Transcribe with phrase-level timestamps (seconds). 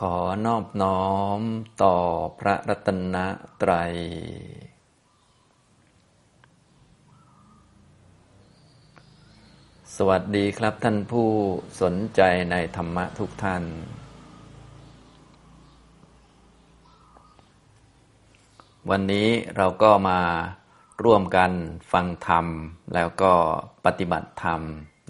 [0.00, 0.16] ขอ
[0.46, 1.04] นอบน้อ
[1.38, 1.40] ม
[1.82, 1.96] ต่อ
[2.38, 3.16] พระรัตน
[3.62, 3.94] ตรัย
[9.96, 11.28] สวัสดีครับท่านผู้
[11.80, 12.20] สนใจ
[12.50, 13.62] ในธรรมะทุกท่าน
[18.90, 20.20] วันนี้เราก็มา
[21.04, 21.52] ร่วมกัน
[21.92, 22.46] ฟังธรรม
[22.94, 23.32] แล้วก็
[23.84, 24.60] ปฏิบัติธรรม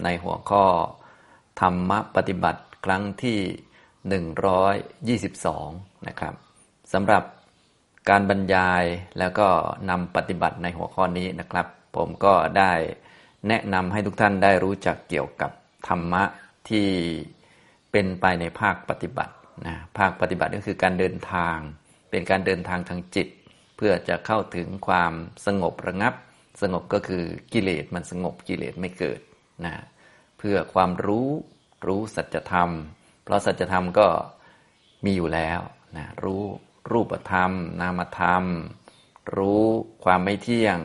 [0.03, 0.65] ในหัวข้อ
[1.61, 3.39] ธรรมะปฏิบัติครั้งที่
[4.13, 6.33] 122 นะครับ
[6.93, 7.23] สำหรับ
[8.09, 8.83] การบรรยาย
[9.19, 9.47] แล้วก็
[9.89, 12.73] นำปฏิบัติในหัวข้อนี้นะครับ ผมก็ได้
[13.47, 15.51] แนะนำให้ทุกท่านได้รู้จักเกี่ยวกับ
[15.87, 16.23] ธรรมะ
[16.69, 16.89] ที่
[17.91, 19.33] เป็นไปในภาคปฏิบัติ
[19.67, 21.57] นะภาคปฏิบัติก็คือการเดินทาง
[22.09, 23.27] เป็นการเดินทางทางจิต
[23.77, 25.13] เพื่อจะเข้าถึงความ
[25.45, 26.13] สงบระงับ
[26.61, 29.19] สงบก็คือกิเลสมันสงบกิเลสไม่เกิด
[29.65, 29.73] นะ
[30.37, 31.27] เพื่อความรู้
[31.87, 32.69] รู้สัจธรรม
[33.25, 34.07] เพราะสัจธรรมก็
[35.05, 35.59] มีอยู่แล้ว
[35.97, 36.43] นะรู้
[36.91, 37.51] รูปธรรม
[37.81, 38.43] นามธรรม
[39.37, 39.63] รู้
[40.05, 40.77] ความไม่เที่ยง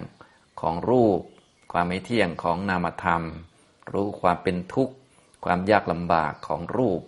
[0.61, 1.21] ของรูป
[1.73, 3.23] ความไม่เที่ยงของนามธรรม
[3.93, 4.95] รู้ความเป็นทุกข์
[5.45, 7.01] ความยากลำบากของรูป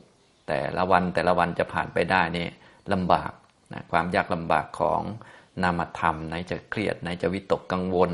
[0.48, 2.48] แต่ละวันแต่ละวันจะผ่านไปได้นี่
[2.92, 3.32] ลำบาก
[3.72, 5.02] นะความยากลำบากของ
[5.62, 8.12] นามธรรม ไหนจะเครียดไหนจะวิตกกังวล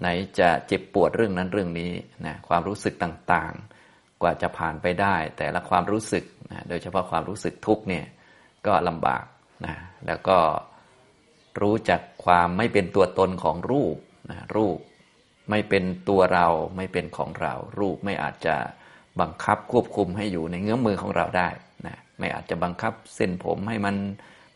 [0.00, 0.06] ไหน
[0.38, 1.92] จะเจ็บปวดเรื่องนั้นเรื่องนี้
[2.26, 3.73] นะความรู้สึกต่างๆ
[4.24, 8.04] ว่าจะผ่านไปได้ แต่ละความรู้สึกนะโดยเฉพาะความรู้สึกทุกเนี่ย
[8.66, 9.24] ก็ลำบาก
[9.66, 10.38] นะแล้วก็
[11.60, 13.96] รู้จักความไม่เป็นตัวตนของรูป
[14.30, 14.78] นะรูป
[15.50, 18.56] ไม่เป็นตัวเราไม่เป็นของเรา รูปไม่อาจจะ
[19.20, 21.48] บังคับควบคุมให้อยู่ในเงื้อมมือของเราได้
[21.86, 23.96] นะไม่อาจจะบังคับเส้นผมให้มัน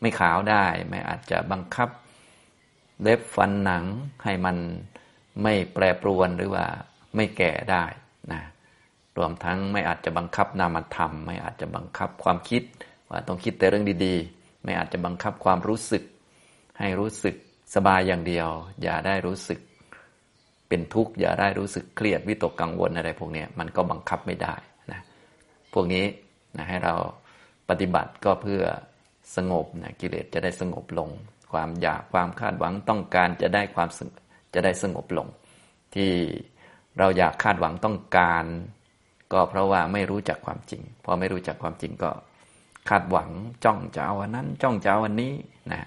[0.01, 1.89] ไม่ขาวได้ ไม่อาจจะบังคับ
[3.01, 3.83] เล็บฟันหนัง
[4.23, 4.57] ให้มัน
[5.43, 6.65] ไม่แปรปรวนหรือว่า
[7.15, 7.85] ไม่แก่ได้
[9.19, 12.63] รวมทั้งไม่อาจจะบังคับนามธรรม ไม่อาจจะบังคับความคิด
[13.09, 16.03] ว่าต้องคิดแต่เรื่องดีๆ ไม่อาจจะบังคับความรู้สึก
[16.79, 17.35] ให้รู้สึก
[17.75, 18.47] สบายอย่างเดียว
[18.81, 19.59] อย่าได้รู้สึก
[20.67, 24.55] เป็นทุกข์อย่าได้รู้สึกเครียดวิตกกังวลอะไรพวกนี้มันก็บังคับไม่ได้
[24.91, 25.01] นะ
[25.73, 26.05] พวกนี้
[26.57, 26.95] นะให้เรา
[27.69, 28.63] ปฏิบัติก็เพื่อ
[29.35, 31.09] สงบนะกิเลสจะได้สงบลง
[31.51, 33.89] ความอยากความคาดหวังต้องการจะได้ความ
[34.53, 35.27] จะได้สงบลง
[35.95, 36.11] ที่
[36.99, 38.45] เราอยากคาดหวังต้องการ
[39.33, 42.11] ก็เพราะว่าไม่รู้จักความจริง พอไม่รู้จักความจริงก็
[42.89, 43.29] คาดหวัง
[43.65, 45.33] จ้องจะเอาวันนั้น จ้องจะเอาวันนี้
[45.71, 45.81] นะ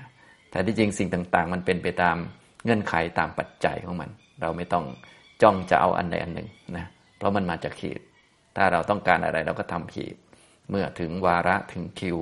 [0.51, 2.17] แต่ที่จริงสิ่งต่าง ๆ มันเป็นไปตาม
[2.65, 4.11] เงื่อนไขตามปัจจัยของมัน
[4.41, 4.85] เราไม่ต้อง
[5.43, 6.87] จ้องจะเอาอันใดอันหนึ่งนะ
[7.19, 8.01] เพราะมันมาจากขีด
[8.57, 10.17] ถ้าเราต้องการอะไรเราก็ทำขีด
[10.71, 12.17] เมื่อถึงวาระถึงคิว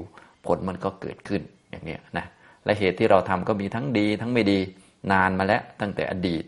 [0.46, 2.26] ผลมันก็เกิดขึ้นอย่างนี้นะ
[2.64, 4.58] และเหตุที่เราทำก็มีทั้งดีทั้งไม่ดี
[5.12, 6.44] นานมาแล้วตั้งแต่อดีต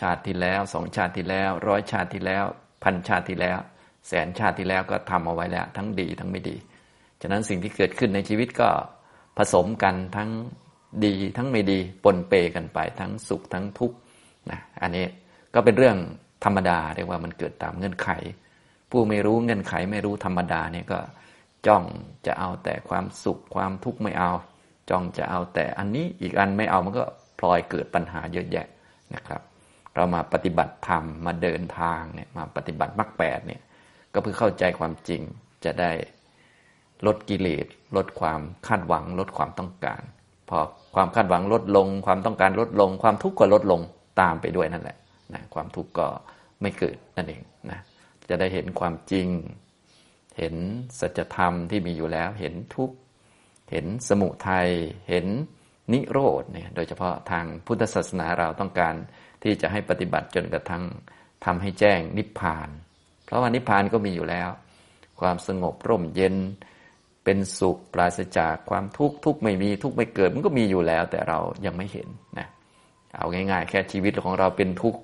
[0.00, 2.44] ชาติที่แล้วสองชาติที่แล้ว ร้อยชาติที่แล้ว
[2.82, 3.58] พันชาติที่แล้ว
[4.08, 6.56] แสนชาติที่แล้วก็ทำเอาไว้แล้ว ทั้งดีทั้งไม่ดี
[7.22, 8.68] ฉะนั้นสิ่งที่เกิดขึ้นในชีวิตก็
[9.38, 10.30] ผสมกันทั้ง
[11.04, 13.96] ดีทั้งไม่ดีปนเปกันไป ทั้งสุขทั้งทุกข์
[14.50, 15.06] นะอันนี้
[15.54, 15.96] ก็เป็นเรื่อง
[16.44, 18.08] ธรรมดาเรียกว่ามันเกิดตามเงื่อนไข
[18.90, 20.98] ผู้ไม่รู้เงื่อนไขไม่รู้ธรรมดาเนี่ยก็
[21.66, 21.84] จ้อง
[22.26, 24.32] จะเอาแต่ความสุขความทุกข์ไม่เอา
[24.90, 27.04] จ้องจะเอาแต่อันนี้อีกอันไม่เอามันก็
[27.38, 28.66] พลอยเกิดปัญหาเยอะแยะ
[29.14, 29.40] นะครับ
[29.94, 33.60] เรามาปฏิบัติธรรมมาเดินทางเนี่ยมาปฏิบัติมรรคแปดเนี่ย
[34.12, 35.22] ก็เพื่อเข้าใจความจริง
[35.64, 35.92] จะได้
[37.06, 37.66] ลดกิเลส
[37.96, 40.02] ลดความคาดหวัง ลดความต้องการ
[40.48, 40.58] พอ
[40.94, 43.80] ความคาดหวังลดลง ความต้องการลดลง ความทุกข์ก็ลดลง
[44.20, 44.96] ตามไปด้วยนั่นแหละ
[45.34, 46.06] นะความทุกข์ก็
[46.62, 47.80] ไม่เกิดนั่นเองนะ
[48.28, 49.28] จะได้เห็นความจริง
[50.38, 50.54] เห็น
[51.00, 52.96] สัจธรรมที่มีอยู่แล้ว เห็นทุกข์
[53.70, 54.68] เห็นสมุทัย
[55.08, 55.26] เห็น
[55.92, 58.94] นิโรธเนี่ยโดยเฉพาะทางพุทธศาสนาเราต้องการ
[59.42, 60.84] ที่จะให้ปฏิบัติจนกระทั่ง
[61.44, 62.68] ทำให้แจ้งนิพพาน
[63.30, 64.48] เพราะว่านิพพานก็มีอยู่แล้ว
[65.20, 66.36] ความสงบร่มเย็น
[67.24, 72.08] เป็นสุขปราศจากความทุกข์ทุกไม่มีทุกไม่เกิดมันก็มีอยู่แล้ว แต่เรายังไม่เห็น
[72.38, 72.48] นะ
[73.16, 75.00] เอาง่าย ๆ แค่ชีวิตของเราเป็นทุกข์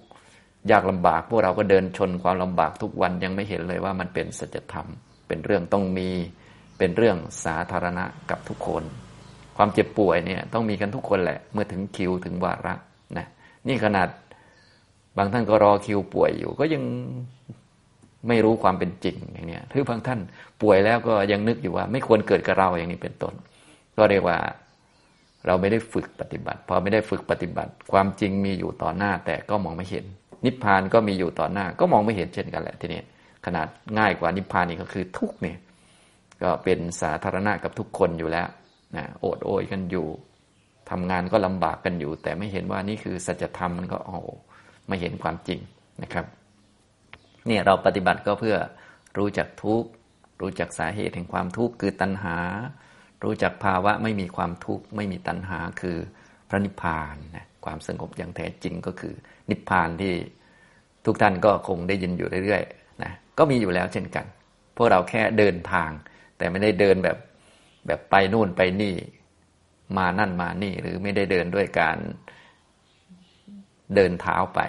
[0.70, 4.88] ยากลำบาก พวกเราก็เดินชนความลำบากทุกวันยังไม่เห็นเลยว่ามันเป็นสัจธรรม
[5.28, 6.08] เป็นเรื่องต้องมี
[6.78, 8.82] เป็นเรื่องสาธารณะกับทุกคน
[9.56, 12.75] ความเจ็บป่วยเนี่ยต้องมีกันทุกคนแหละ เมื่อถึงคิวถึงวาระ
[13.19, 13.26] นะ
[13.69, 14.08] นี่ขนาด
[15.17, 16.82] บางท่านก็รอคิวป่วยอยู่ ก็ยัง
[18.28, 20.20] ไม่รู้ความเป็นจริงอย่างนี้หรือบางท่าน
[20.62, 23.34] ป่วยแล้วก็ยังนึกอยู่ว่า ไม่ควรเกิดกับเราอย่างนี้เป็นต้น
[23.96, 24.38] ก็เรียกว่า
[25.46, 30.05] เราไม่ได้ฝึกปฏิบัติ พอไม่ได้ฝึกปฏิบัติ ความจริงมีอยู่ต่อหน้าแต่ก็มองไม่เห็น
[30.44, 33.02] นิพพานก็มีอยู่ต่อหน้า ก็มองไม่เห็นเช่นกันแหละทีนี้
[33.46, 33.67] ขนาด
[33.99, 35.58] ง่ายกว่านิพพานนี่ก็คือทุกเนี่ย
[36.43, 38.49] ก็เป็นสาธารณะกับทุกคนอยู่แล้ว
[38.96, 40.06] นะโอดโอยกันอยู่
[40.90, 44.17] ทำงานก็ลำบากกันอยู่ แต่ไม่เห็นว่านี่คือสัจธรรมมันก็โอ้
[44.88, 45.61] ไม่เห็นความจริง
[46.02, 46.25] นะครับ
[47.46, 48.56] เนี่ยเราปฏิบัติก็เพื่อ
[49.19, 49.88] รู้จักทุกข์
[50.40, 52.37] รู้จักสาเหตุแห่งความทุกข์คือตัณหา
[53.25, 55.96] รู้จักภาวะไม่มีความทุกข์ไม่มีตัณหาคือ
[56.48, 59.14] พระนิพพานนะความสงบอย่างแท้จริงก็คือ
[59.50, 60.14] นิพพานที่
[61.06, 64.26] ทุกท่านก็คงได้ยินอยู่เรื่อยๆนะก็มีอยู่แล้วเช่นกัน
[64.76, 65.90] พวกเราแค่เดินทาง
[66.38, 67.19] แต่ไม่ได้เดินแบบ
[67.87, 68.94] แบบไปนู่นไปนี่
[69.99, 71.99] มานั่นมานี่หรือไม่ได้เดินด้วยการ
[73.94, 74.60] เดินเท้าไป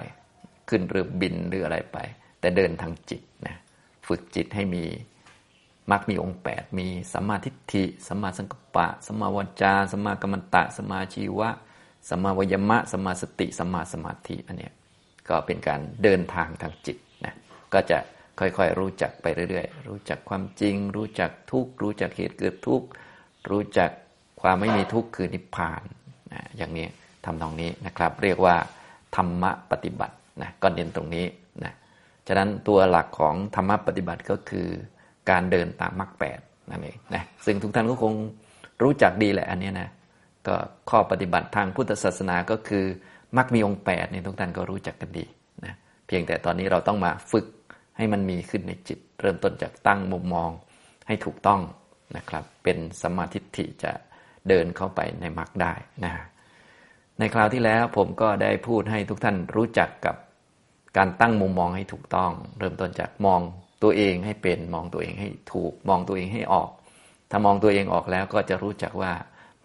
[0.70, 1.98] ขึ้นเรือบินหรืออะไรไป
[2.40, 3.56] แต่เดินทางจิตนะ
[4.08, 4.84] ฝึกจิตให้มี
[5.92, 11.50] มักมีองค์แปดมีสัมมาทิฏฐิสัมมาสังกัปปะสัมมาวจาสัมมากัมมันตะสัมมาชีวะ
[12.10, 14.70] สัมมาวยมะสัมมาสติสัมมาสมาธิอันนี้
[15.30, 17.34] ก็เป็นการเดินทางทางจิตนะ
[17.74, 17.98] ก็จะ
[18.40, 22.88] ค่อยๆ รู้จักไปเรื่อยๆ รู้จักความจริง รู้จักทุกข์รู้จักเหตุเกิดทุกข์
[23.50, 23.90] รู้จัก
[24.42, 25.82] ความไม่มีทุกข์คือนิพพาน
[26.34, 26.88] นะอย่างนี้
[27.26, 28.56] ทำตรงนี้นะครับ เรียกว่า
[29.16, 31.26] ธรรมะปฏิบัตินะก็เน้นตรงนี้
[31.64, 31.74] นะ
[32.28, 34.68] ฉะนั้นตัวหลักของธรรมะปฏิบัติก็คือ
[35.30, 36.40] การเดินตามมรรคแปด
[36.70, 38.14] นั่นเองนะซึ่งทุกท่านก็คง
[38.84, 39.90] รู้จักดีแหละอันนี้นะ
[40.48, 40.56] ก็
[40.90, 42.86] ข้อปฏิบัติทางพุทธศาสนาก็คือ
[43.38, 45.26] มรรคมีองค์แปดนี่ทุกท่านก็รู้จักกันดี
[45.66, 45.74] นะ
[46.08, 47.48] เพียงแต่ตอนนี้เราต้องมาฝึก
[47.98, 50.50] ให้มันมีขึ้นในจิต เริ่มต้นจากตั้งมุมมอง
[51.08, 51.62] ให้ถูกต้อง
[52.18, 53.92] นะครับ เป็นสมาธิิจะ
[54.50, 55.74] เดินเข้าไปในมรรคได้
[56.04, 56.14] นะ
[57.20, 60.16] ในคราวที่แล้วผมก็ได้พูดให้ทุกท่านรู้จักกับ
[60.98, 63.42] การตั้งมุมมองให้ถูกต้อง เริ่มต้นจากมอง
[63.84, 66.70] ตัวเองให้เป็นมองตัวเองให้ถูก มองตัวเองให้ออก
[67.32, 69.14] ถ้ามองตัวเองออกแล้วก็จะรู้จักว่า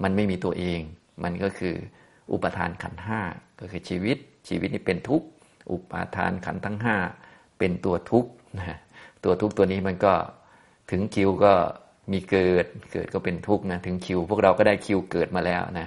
[0.02, 0.80] มันไม่มีตัวเอง
[1.24, 1.74] มันก็คือ
[2.32, 3.20] อุปทานขันห้า
[3.60, 4.16] ก็คือชีวิต
[4.48, 5.26] ชีวิตนี้เป็นทุกข์
[5.70, 6.96] อุปาทานขันทั้งห้า
[7.58, 8.78] เป็นตัวทุกข์นะ
[9.24, 10.14] ตัวทุกข์ตัวนี้มันก็
[10.90, 11.52] ถึงคิวก็
[12.12, 15.86] มีเกิด เกิดก็เป็นทุกข์นะถึงคิว พวกเราก็ได้คิวเกิดมาแล้วนะ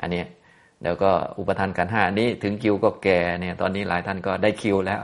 [0.00, 0.22] อันนี้
[0.84, 5.00] แล้วก็อุปทานขันห้านี้ถึงคิวก็แก่เนี่ย ตอนนี้หลายท่านก็ได้คิวแล้ว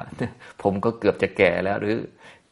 [0.62, 1.96] ผมก็เกือบจะแก่แล้ว หรือ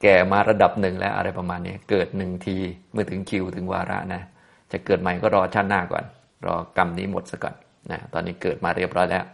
[0.02, 2.56] แก่มาระดับหนึ่งแล้วอะไรประมาณนี้เกิดหนึ่งที
[2.92, 4.22] เมื่อถึงคิวถึงวาระนะ
[4.72, 6.04] จะเกิดใหม่ก็รอชาติหน้าก่อน
[6.46, 7.54] รอกรรมนี้หมดซะก่อน
[7.90, 9.24] นะตอนนี้เกิดมาเรียบร้อยแล้ว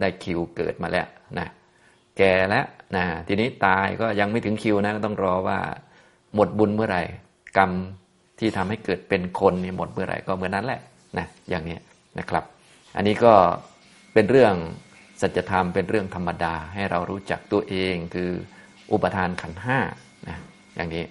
[0.00, 1.06] ได้คิวเกิดมาแล้ว
[1.38, 1.46] นะ
[2.18, 2.64] แก่แล้ว
[2.96, 5.58] นะทีนี้ตายก็ยังไม่ถึงคิวนะต้องรอว่า
[6.34, 7.02] หมดบุญเมื่อไหร่
[7.56, 7.70] กรรม
[8.38, 10.80] ที่ทำให้เกิดเป็นคนนี่หมดเมื่อไหร่ก็เมื่อนั้นแหละ
[11.18, 11.76] นะอย่างนี้
[12.18, 12.44] นะครับ
[12.96, 13.34] อันนี้ก็
[14.14, 14.54] เป็นเรื่อง
[15.20, 18.30] สัจธรรมเป็นเรื่องธรรมดาให้เรารู้จักตัวเองคือ
[18.92, 19.78] อุปทานขันห้า
[20.28, 20.38] นะ
[20.74, 21.04] อย่างนี้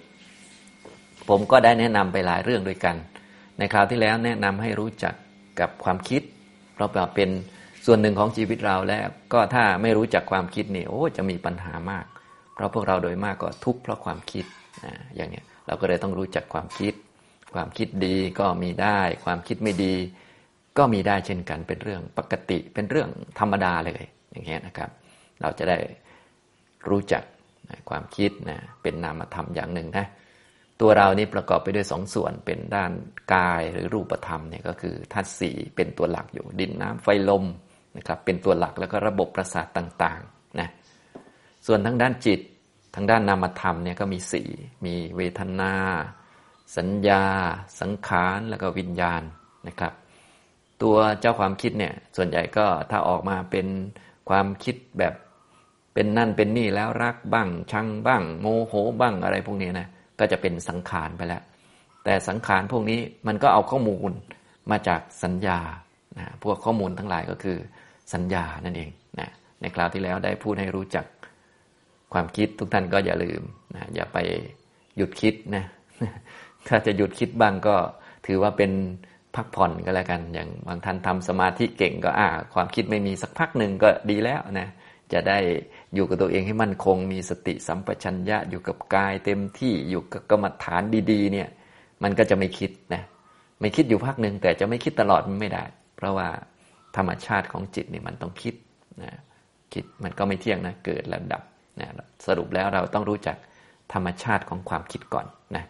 [1.28, 2.96] ผมก็ได้แนะนำไปหลายเรื่องด้วยกัน
[3.58, 5.14] ในคราวที่แล้วแนะนำให้รู้จัก
[5.60, 6.22] กับความคิด
[6.74, 7.30] เพราะเป็น
[7.86, 12.04] ส่วนหนึ่งของชีวิตเราแล้วก็ถ้าไม่รู้จักความคิดนี่โอ้จะมีปัญหามาก
[12.54, 14.44] เพราะพวกเราโดยมากก็ทุกข์เพราะความคิด
[14.84, 16.94] นะอย่างนี้เราก็เลยต้องรู้จักความคิด
[17.54, 19.94] ความคิดดีก็มีได้ ความคิดไม่ดี
[20.78, 24.90] ก็มีได้เช่นกันเป็นเรื่องปกติเป็นเรื่องธรรมดาเลยอย่างเงี้ยนะครับ
[25.40, 25.78] เราจะได้
[26.88, 27.22] รู้จัก
[27.88, 30.06] ความคิดนะเป็นนามธรรมอย่างหนึ่งนะ
[30.80, 32.92] ตัวเรานี่ประกอบไปด้วยสองส่วนเป็นด้าน
[33.34, 37.44] กายหรือรูปธรรมเนี่ยก็คือธาตุสี่เป็นตัวหลักอยู่ดินน้ำไฟลม
[37.96, 40.68] นะครับเป็นตัวหลักแล้วก็ระบบประสาทต่างๆนะ
[41.66, 42.40] ส่วนทางด้านจิต
[42.94, 44.48] ทางด้านนามธรรมเนี่ยก็มีสี่
[44.86, 45.74] มีเวทนา
[46.76, 47.24] สัญญา
[47.80, 49.22] สังขารแล้วก็วิญญาณ
[49.68, 49.92] นะครับ
[50.82, 53.66] ตัวเจ้าความคิดเนี่ย ส่วนใหญ่ก็ถ้าออกมาเป็น
[54.28, 55.14] ความคิดแบบ
[55.94, 59.88] เป็นนั่นเป็นนี่แล้วรักบ้าง ชังบ้าง โมโหบ้างอะไรพวกนี้นะ
[60.18, 61.42] ก็จะเป็นสังขารไปแล้ว
[62.04, 64.12] แต่สังขารพวกนี้มันก็เอาข้อมูล
[64.70, 65.58] มาจากสัญญา
[66.18, 67.58] นะพวกข้อมูลทั้งหลายก็คือ
[68.14, 68.90] สัญญานั่นเอง
[69.20, 71.06] นะในคราวที่แล้วได้พูดให้รู้จัก
[72.12, 73.42] ความคิดทุกท่านก็อย่าลืม
[73.74, 74.18] นะอย่าไป
[74.96, 75.64] หยุดคิดนะ
[76.68, 77.76] ถ้าจะหยุดคิดบ้างก็
[78.26, 78.72] ถือว่าเป็น
[79.36, 84.68] พักผ่อนก็แล้วกัน อย่างบางท่านทำสมาธิเก่งก็อ่า ความคิดไม่มีสักพักหนึ่งก็ดีแล้วนะ
[85.12, 85.38] จะได้
[85.94, 91.48] อยู่กับตัวเองให้มั่นคง มีสติสัมปชัญญะอยู่กับกายเต็มที่อยู่กับกรรมฐานดีๆ เนี่ย
[92.02, 93.02] มันก็จะไม่คิดนะ
[93.60, 95.64] ไม่คิดอยู่พักหนึ่งแต่จะไม่คิดตลอดมันไม่ได้
[95.96, 96.28] เพราะว่า
[96.96, 98.54] ธรรมชาติของจิตนี่มันต้องคิด
[99.02, 99.12] นะ
[99.72, 101.42] คิดมันก็ไม่เที่ยงนะเกิดระดับ
[101.80, 101.88] นะ
[102.26, 103.36] สรุปแล้วเราต้องรู้จัก
[103.92, 105.26] ธรรมชาติของความคิดก่อน
[105.56, 105.64] นะ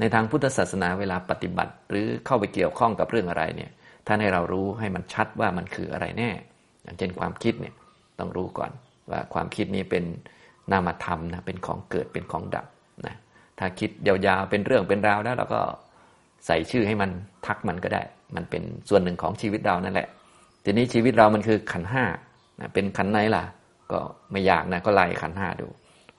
[0.00, 3.70] ในทางพุทธศาสนาเวลาปฏิบัติ หรือเข้าไปเกี่ยวข้องกับเรื่องอะไรเนี่ย
[4.06, 6.30] ท่านให้เรารู้ให้มันชัดว่ามันคืออะไรแน่
[6.82, 7.74] อย่างเช่นความคิดเนี่ย
[8.18, 8.70] ต้องรู้ก่อน
[9.10, 10.04] ว่าความคิดนี้เป็น
[10.72, 12.66] นามธรรมนะเป็นของเกิดเป็นของดับ
[13.06, 13.14] นะ
[13.58, 15.60] ถ้าคิดยาวๆเป็นเรื่องเป็นราวแล้วเราก็
[16.46, 17.10] ใส่ชื่อให้มัน
[17.46, 18.02] ทักมันก็ได้
[18.36, 20.08] มันเป็นส่วนหนึ่งของชีวิตเรานั่นแหละ
[20.64, 22.04] ทีนี้ชีวิตเรามันคือขันห้า
[22.60, 23.44] นะเป็นขันไหนล่ะ
[23.92, 24.00] ก็
[24.32, 25.66] ไม่อยากนะก็ไล่ขันห้าดู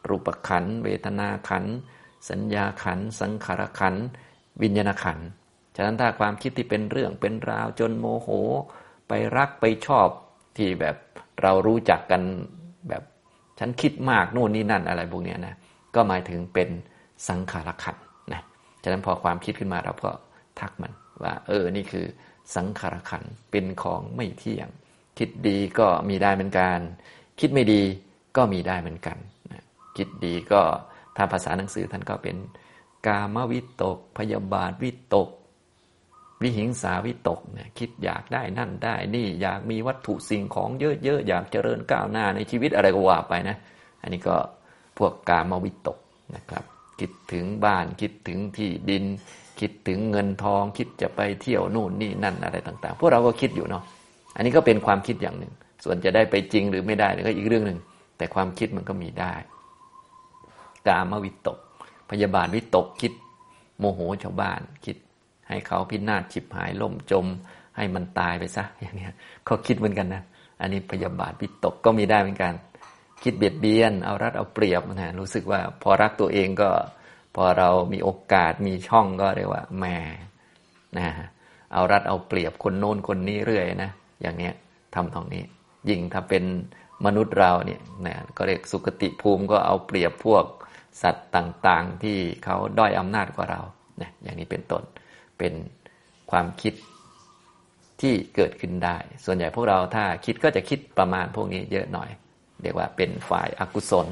[0.07, 1.63] รูปขันเวทนาขัน
[2.29, 3.95] สัญญาขัน สังขารขัน
[4.62, 5.19] วิญญาณขัน
[5.75, 8.29] ฉะนั้นถ้าความคิดที่เป็นเรื่องเป็นราวจนโมโห
[9.07, 10.07] ไปรักไปชอบ
[10.57, 10.95] ที่แบบ
[11.41, 12.21] เรารู้จักกัน
[12.89, 13.03] แบบ
[13.59, 15.55] ฉันคิดมากโน่นนี่นั่นอะไรพวกนี้นะ
[15.95, 16.69] ก็หมายถึงเป็น
[17.27, 17.97] สังขารขัน
[18.33, 18.41] นะ
[18.83, 20.12] ฉะนั้นพอความคิดขึ้นมาเราก็
[20.59, 20.93] ทักมัน
[21.24, 22.05] ว่า เออนี่คือ
[22.55, 24.69] สังขารขันเป็นของไม่เที่ยง
[25.17, 26.79] คิดดีก็มีได้เหมือนกัน
[27.39, 27.81] คิดไม่ดี
[28.38, 29.17] ก็มีได้เหมือนกัน
[29.97, 30.62] คิดดีก็
[31.17, 32.36] ถ้าภาษาหนังสือท่านก็เป็น
[33.07, 35.29] กามวิตก พยาบาทวิตก
[36.41, 40.69] วิหิงสาวิตกเนี่ยคิดอยากได้นั่นได้ นี่อยากมีวัตถุสิ่งของ
[41.03, 43.57] เยอะๆอยากเจริญก้าวหน้าในชีวิตอะไรก็ว่าไปนะ
[44.01, 44.36] อันนี้ก็
[44.97, 45.97] พวกกามวิตก
[46.36, 46.63] นะครับ
[47.00, 49.05] คิดถึงบ้านคิดถึงที่ดิน
[49.59, 53.83] คิดถึงเงินทอง คิดจะไปเที่ยวนู่นนี่นั่นอะไรต่าง ๆ พวกเราก็คิดอยู่เนาะ
[54.36, 57.79] อันนี้ก็เป็นความคิดอย่างหนึ่ง ส่วนจะได้ไปจริงหรือไม่ได้ก็อีกเรื่องหนึ่ง
[58.17, 59.33] แต่ความคิดมันก็มีได้
[60.88, 61.58] กามวิตก
[62.10, 63.13] พยาบาทวิตกคิด
[63.79, 64.98] โมโหชาวบ้านคิด
[65.48, 67.25] ให้เขาพินาศฉิบหายล่มจม
[67.75, 69.13] ให้มันตายไปซะอย่างเนี้ย
[69.46, 70.24] เขาคิดเหมือนกันนะ
[70.62, 72.53] อันนี้พยาบาทวิตกก็มีได้เหมือนกัน
[73.24, 76.70] คิดเบียดเบียน เอารัดเอาเปรียบนะรู้สึกว่าพอรักตัวเองก็
[77.36, 79.86] พอเรามีโอกาสมีช่องก็เรียกว่าแหม
[80.98, 81.08] นะ
[81.74, 83.91] เอารัดเอาเปรียบคนโน้นคนนี้เรื่อยนะ
[84.22, 84.53] อย่างเนี้ย
[84.96, 85.44] ทำตรงนี้
[85.89, 86.44] ยิ่งถ้าเป็น
[87.06, 90.46] มนุษย์เราเนี่ยนะก็เรียกสุคติภูมิก็เอาเปรียบพวก
[91.01, 93.61] สัตว์ต่างๆ ที่เขาด้อยอำนาจกว่าเรา
[94.01, 94.83] นะอย่างนี้เป็นต้น
[95.39, 95.53] เป็น
[96.31, 96.73] ความคิด
[98.01, 102.09] ที่เกิดขึ้นได้ ส่วนใหญ่พวกเราถ้าคิดก็จะคิดประมาณพวกนี้เยอะหน่อย
[102.61, 104.07] เรียกว่าเป็นฝ่ายอากุศล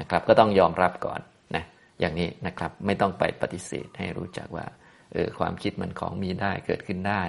[0.00, 1.20] นะครับ ก็ต้องยอมรับก่อน
[1.54, 1.64] นะ
[2.00, 4.66] อย่างนี้นะครับไม่ต้องไปปฏิเสธให้รู้จักว่า
[5.12, 7.22] เออความคิดมันของมีได้เกิดขึ้นได้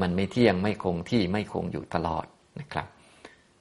[0.00, 2.26] มันไม่เที่ยงไม่คงที่ไม่คงอยู่ตลอด
[2.60, 2.86] นะครับ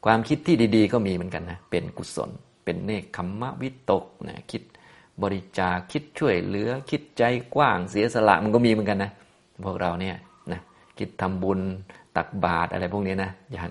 [0.06, 2.30] ความคิดที่ดี ๆ ก็มีเหมือนกันนะเป็นกุศล
[2.66, 4.62] เป็นเนคขมมะวิตกนะคิด
[5.22, 7.24] บริจาคคิดช่วยเหลือคิดใจ
[7.56, 9.12] กว้างเสียสละมันก็มีเหมือนกันนะ
[9.66, 10.16] พวกเราเนี่ย
[10.52, 10.60] นะ
[11.00, 11.60] คิดทำบุญ
[12.18, 13.70] ตักบาตรอะไรพวกนี้นะอย่าง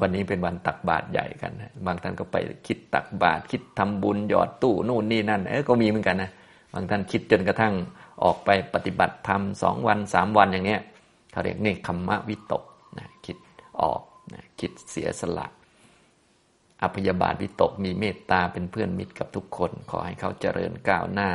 [0.00, 6.30] วันนี้เป็นวันตักบาตรใหญ่กันนะบางท่านก็ไปคิดตักบาตรคิดทำบุญหยอดตู้นู่นนี่นั่นเออก็มีเหมือนกันนะ
[6.72, 7.74] บางท่านคิดจนกระทั่ง
[8.24, 10.80] ออกไปปฏิบัติธรรมสองวันสามวันอย่างเนี้ย
[11.32, 12.64] เขาเรียกเนคขมมะวิตก
[12.98, 13.36] นะคิด
[13.82, 15.46] ออกนะคิดเสียสละ
[16.82, 21.30] อภยาบาทวิตกมีเมตตาเป็นเพื่อนมิตรกับทุกคน ขอให้เขาเจริญก้าวหน้า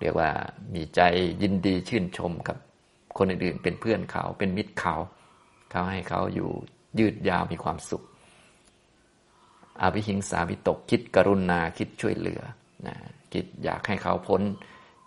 [0.00, 0.30] เรียกว่า
[0.74, 1.00] มีใจ
[1.42, 2.56] ยินดีชื่นชมกับ
[3.18, 4.94] คนอื่นๆเป็นเพื่อนเขาเป็นมิตรเขา
[5.70, 6.50] เขาให้เขาอยู่
[6.98, 8.04] ยืดยาวมีความสุข
[9.80, 12.40] อภิหิงสาวิตกคิดกรุณาคิดช่วยเหลือ
[12.86, 12.96] นะ
[13.32, 14.42] คิดอยากให้เขาพ้น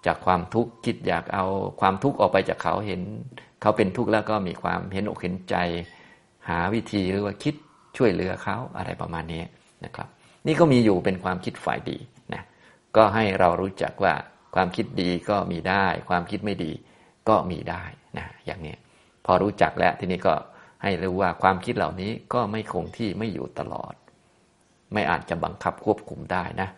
[0.05, 1.45] จากความทุกข์คิดอยากเอา
[1.81, 3.01] ความทุกข์ออกไปจากเขาเห็น
[3.61, 5.55] เขาเป็นทุกข์แล้วก็มีความเห็นอกเห็นใจ
[6.49, 7.55] หาวิธีหรือว่าคิด
[7.97, 9.43] ช่วยเหลือเขาอะไรประมาณนี้
[9.85, 10.07] นะครับ
[10.47, 11.97] นี่ก็มีอยู่เป็นความคิดฝ่ายดี
[12.33, 12.43] นะ
[12.95, 14.13] ก็ให้เรารู้จักว่า
[14.55, 16.71] ความคิดดีก็มีได้ ความคิดไม่ดี
[17.29, 17.83] ก็มีได้
[18.17, 18.75] นะอย่างนี้
[19.25, 20.33] พอรู้จักแล้วทีนี้ก็
[20.83, 23.93] ให้รู้ว่าความคิดเหล่านี้ก็ไม่คงที่ไม่อยู่ตลอด
[24.93, 26.69] ไม่อาจจะบังคับควบคุมได้นะ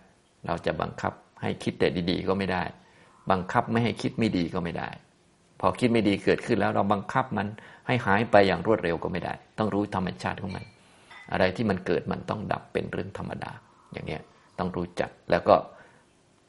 [0.47, 2.63] เราจะบังคับให้คิดแต่ดีๆ ก็ไม่ได้
[3.31, 4.89] บังคับไม่ให้คิดไม่ดีก็ไม่ได้
[5.59, 7.47] พอคิดไม่ดีเกิดขึ้นแล้วเราบังคับมัน
[7.87, 10.63] ให้หายไปอย่างรวดเร็วก็ไม่ได้ ต้องรู้ธรรมชาติของมัน
[11.31, 13.51] อะไรที่มันเกิดมันต้องดับเป็นเรื่องธรรมดา
[13.93, 14.19] อย่างนี้
[14.59, 15.55] ต้องรู้จักแล้วก็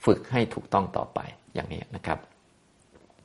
[0.04, 1.21] ฝึกให้ถูกต้องต่อไป
[1.54, 2.19] อย่างนี้นะครับ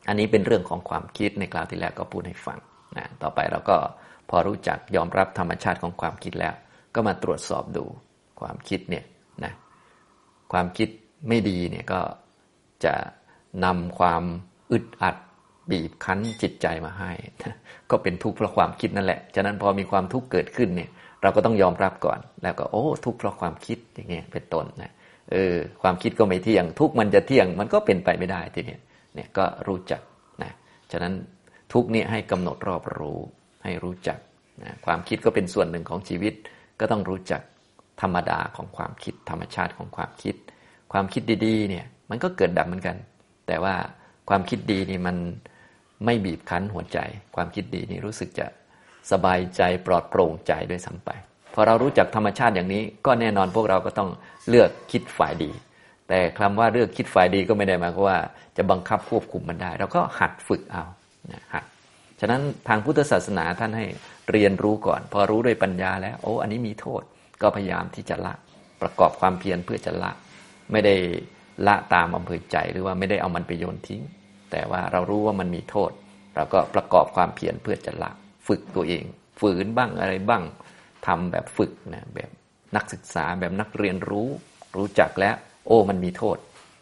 [0.07, 2.59] อันนี้เป็นเรื่องของความคิดในคราวที่แล้วก็พูดให้ฟัง
[2.97, 3.77] นะต่อไปเราก็
[4.29, 6.53] พอรู้จักยอมรับธรรมชาติของความคิดแล้ว
[6.95, 7.85] ก็มาตรวจสอบดู
[8.41, 9.05] ความคิดเนี่ย
[9.43, 9.53] นะ
[10.51, 10.89] ความคิด
[11.27, 12.01] ไม่ดีเนี่ยก็
[12.85, 12.93] จะ
[13.65, 14.23] นำความ
[14.71, 15.15] อึดอัด
[15.71, 17.11] บีบคั้นจิตใจมาให้
[17.91, 20.89] ก็เป็นทุกข์เพราะความคิดนั่นแหละ ฉะนั้นพอมีความทุกข์เกิดขึ้นเนี่ย
[21.21, 24.91] เราก็ต้องยอมรับก่อน แล้วก็โอ้ทุกข์เพราะความคิดอย่างเงี้ยเป็นต้นนะ
[25.31, 28.77] เออความคิดก็ไม่เที่ยง ทุกมันจะเที่ยงมันก็เป็นไปไม่ได้ทีนี้
[29.13, 30.01] เนี่ยก็รู้จัก
[30.43, 30.51] นะ
[30.91, 31.13] ฉะนั้น
[31.73, 33.19] ทุกเนี่ยให้กำหนดรอบรู้
[33.63, 34.19] ให้รู้จัก
[34.63, 36.33] นะความคิดก็เป็นส่วนหนึ่งของชีวิต
[36.79, 37.41] ก็ต้องรู้จัก
[38.01, 40.35] ธรรมดาของความคิด ธรรมชาติของความคิด
[40.93, 42.97] ความคิดดีๆเนี่ยมันก็เกิดดับเหมือนกัน
[43.47, 43.75] แต่ว่า
[44.29, 45.17] ความคิดดีนี่มัน
[46.05, 46.99] ไม่บีบคั้นหัวใจ
[47.35, 48.45] ความคิดดีนี่รู้สึกจะ
[49.11, 51.09] สบายใจปลอดโปร่งใจด้วยซ้าไป
[51.53, 54.09] พอเรารู้จักธรรมชาติอย่างนี้ ก็แน่นอนพวกเราก็ต้อง
[54.49, 55.51] เลือกคิดฝ่ายดี
[56.07, 58.17] แต่คำว่าเลือกคิดฝ่ายดีก็ไม่ได้หมายความว่า
[58.57, 60.83] จะบังคับควบคุมมันได้ เราก็หัดฝึกเอา
[61.53, 61.63] หัด
[62.19, 63.85] ฉะนั้นทางพุทธศาสนาท่านให้
[64.31, 67.01] เรียนรู้ก่อน พอรู้ด้วยปัญญาแล้ว โอ้อันนี้มีโทษ
[67.41, 68.33] ก็พยายามที่จะละ
[68.81, 70.11] ประกอบความเพียรเพื่อจะละ
[70.71, 70.95] ไม่ได้
[71.67, 74.01] ละตามอำเภอใจหรือว่าไม่ได้เอามันไปโยนทิ้ง
[74.51, 75.91] แต่ว่าเรารู้ว่ามันมีโทษ
[76.35, 78.11] เราก็ประกอบความเพียรเพื่อจะละ
[78.49, 79.03] ฝึกตัวเอง
[79.39, 80.43] ฝืนบ้างอะไรบ้าง
[81.07, 82.29] ทำแบบฝึกนะแบบ
[82.75, 84.27] นักศึกษาแบบนักเรียนรู้
[84.77, 85.35] รู้จักแล้ว
[85.67, 86.37] โอ้มันมีโทษ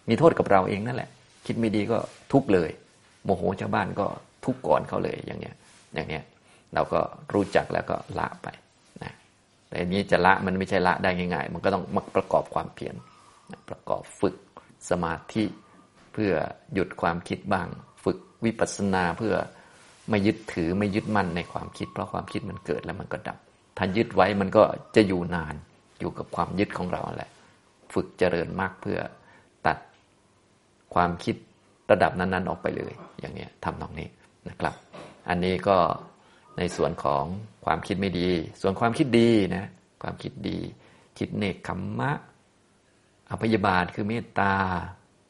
[0.09, 1.09] มีโทษกับเราเองนั่นแหละ
[1.45, 1.97] คิดไม่ดีก็
[2.33, 2.69] ทุกเลย
[3.23, 4.07] โมโหชาวบ้านก็
[4.45, 5.55] ทุกก่อนเขาเลยอย่างเนี้ย
[5.93, 6.23] อย่างเนี้ย
[6.73, 6.99] เราก็
[7.33, 8.47] รู้จักแล้วก็ละไป
[9.03, 9.13] นะ
[9.67, 12.95] แต่นี้จะละมันไม่ใช่ละได้ง่าย ๆ มันก็ต้องมาประกอบความเพียร
[13.69, 14.35] ประกอบฝึก
[14.89, 15.45] สมาธิ
[16.13, 16.33] เพื่อ
[16.73, 17.67] หยุดความคิดบ้าง
[18.03, 19.33] ฝึกวิปัสสนาเพื่อ
[20.09, 23.37] ไม่ยึดถือไม่ยึดมั่นในความคิด เพราะความคิดมันเกิดแล้วมันก็ดับ
[23.77, 24.63] ถ้ายึดไว้มันก็
[24.95, 25.55] จะอยู่นาน
[25.99, 27.29] อยู่กับความยึดของเราแหละ
[27.93, 28.99] ฝึกเจริญมากเพื่อ
[29.65, 29.77] ตัด
[30.93, 31.35] ความคิด
[31.91, 34.09] ระดับนั้น ๆ ออกไปเลย อย่างนี้ทำตรงนี้
[34.49, 34.73] นะครับ
[35.29, 35.77] อันนี้ก็
[36.57, 37.23] ในส่วนของ
[37.65, 38.29] ความคิดไม่ดี
[38.61, 39.65] ส่วนความคิดดีนะ
[40.03, 40.57] ความคิดดี
[41.17, 42.11] คิดเนคขมมะ
[43.31, 44.53] อภิยบาทคือเมตตา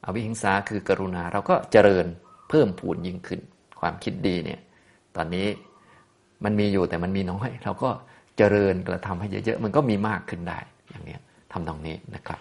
[0.05, 2.05] อวิหิงสาคือกรุณา เราก็เจริญ
[2.49, 3.41] เพิ่มพูนยิ่งขึ้น
[3.79, 4.59] ความคิดดีเนี่ย
[5.17, 5.47] ตอนนี้
[6.43, 7.89] มันมีอยู่แต่มันมีน้อย เราก็
[8.37, 10.59] เจริญกระทำให้เยอะๆมันก็มีมากขึ้นได้
[10.89, 11.17] อย่างนี้
[11.51, 12.39] ทำตรงนี้นะครับ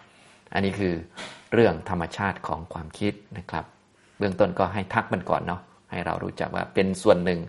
[0.55, 0.95] อันนี้คือ
[1.55, 3.65] เรื่องธรรมชาติของความคิดนะครับ
[4.19, 7.41] เบื้องต้นก็ให้ทักมันก่อนเนาะให้เรารู้จักว่าเป็นส่วนหนึ่ง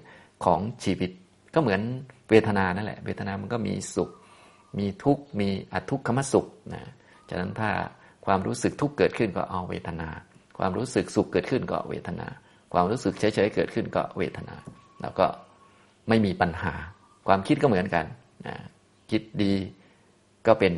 [0.45, 1.11] ของชีวิต
[1.53, 1.81] ก็เหมือน
[2.29, 4.09] เวทนานั่นแหละ เวทนามันก็มีสุข
[4.79, 6.83] มีทุกข์มีอทุกขมสุขนะ
[7.29, 7.69] จากนั้นถ้า
[8.25, 10.09] ความรู้สึกทุกข์เกิดขึ้นก็เอาเวทนา
[10.57, 12.27] ความรู้สึกสุขเกิดขึ้นก็เวทนา
[12.73, 14.55] ความรู้สึกเฉยๆเกิดขึ้นก็เวทนา
[15.01, 15.25] แล้วก็
[16.09, 16.73] ไม่มีปัญหา
[17.27, 18.05] ความคิดก็เหมือนกัน
[18.47, 18.55] นะ
[19.11, 19.53] คิดดี
[20.47, 20.73] ก็เป็น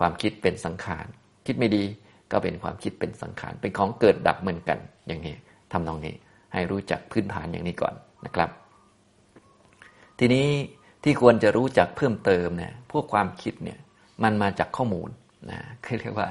[0.00, 1.06] ความคิดเป็นสังขาร
[1.46, 1.84] คิดไม่ดี
[2.32, 5.34] ก็เป็นความคิดเป็นสังขาร เป็นของเกิดดับเหมือนกันอย่างนี้
[5.72, 6.14] ทำนองนี้
[6.52, 8.50] ให้รู้จักพื้นฐานอย่างนี้ก่อนนะครับ
[10.18, 10.46] ทีนี้
[11.04, 13.78] ที่ควรจะรู้จักเพิ่มเติมเนี่ยพวกความคิดเนี่ย
[14.22, 15.08] มันมาจากข้อมูล
[15.50, 16.28] นะคือเรียกว่า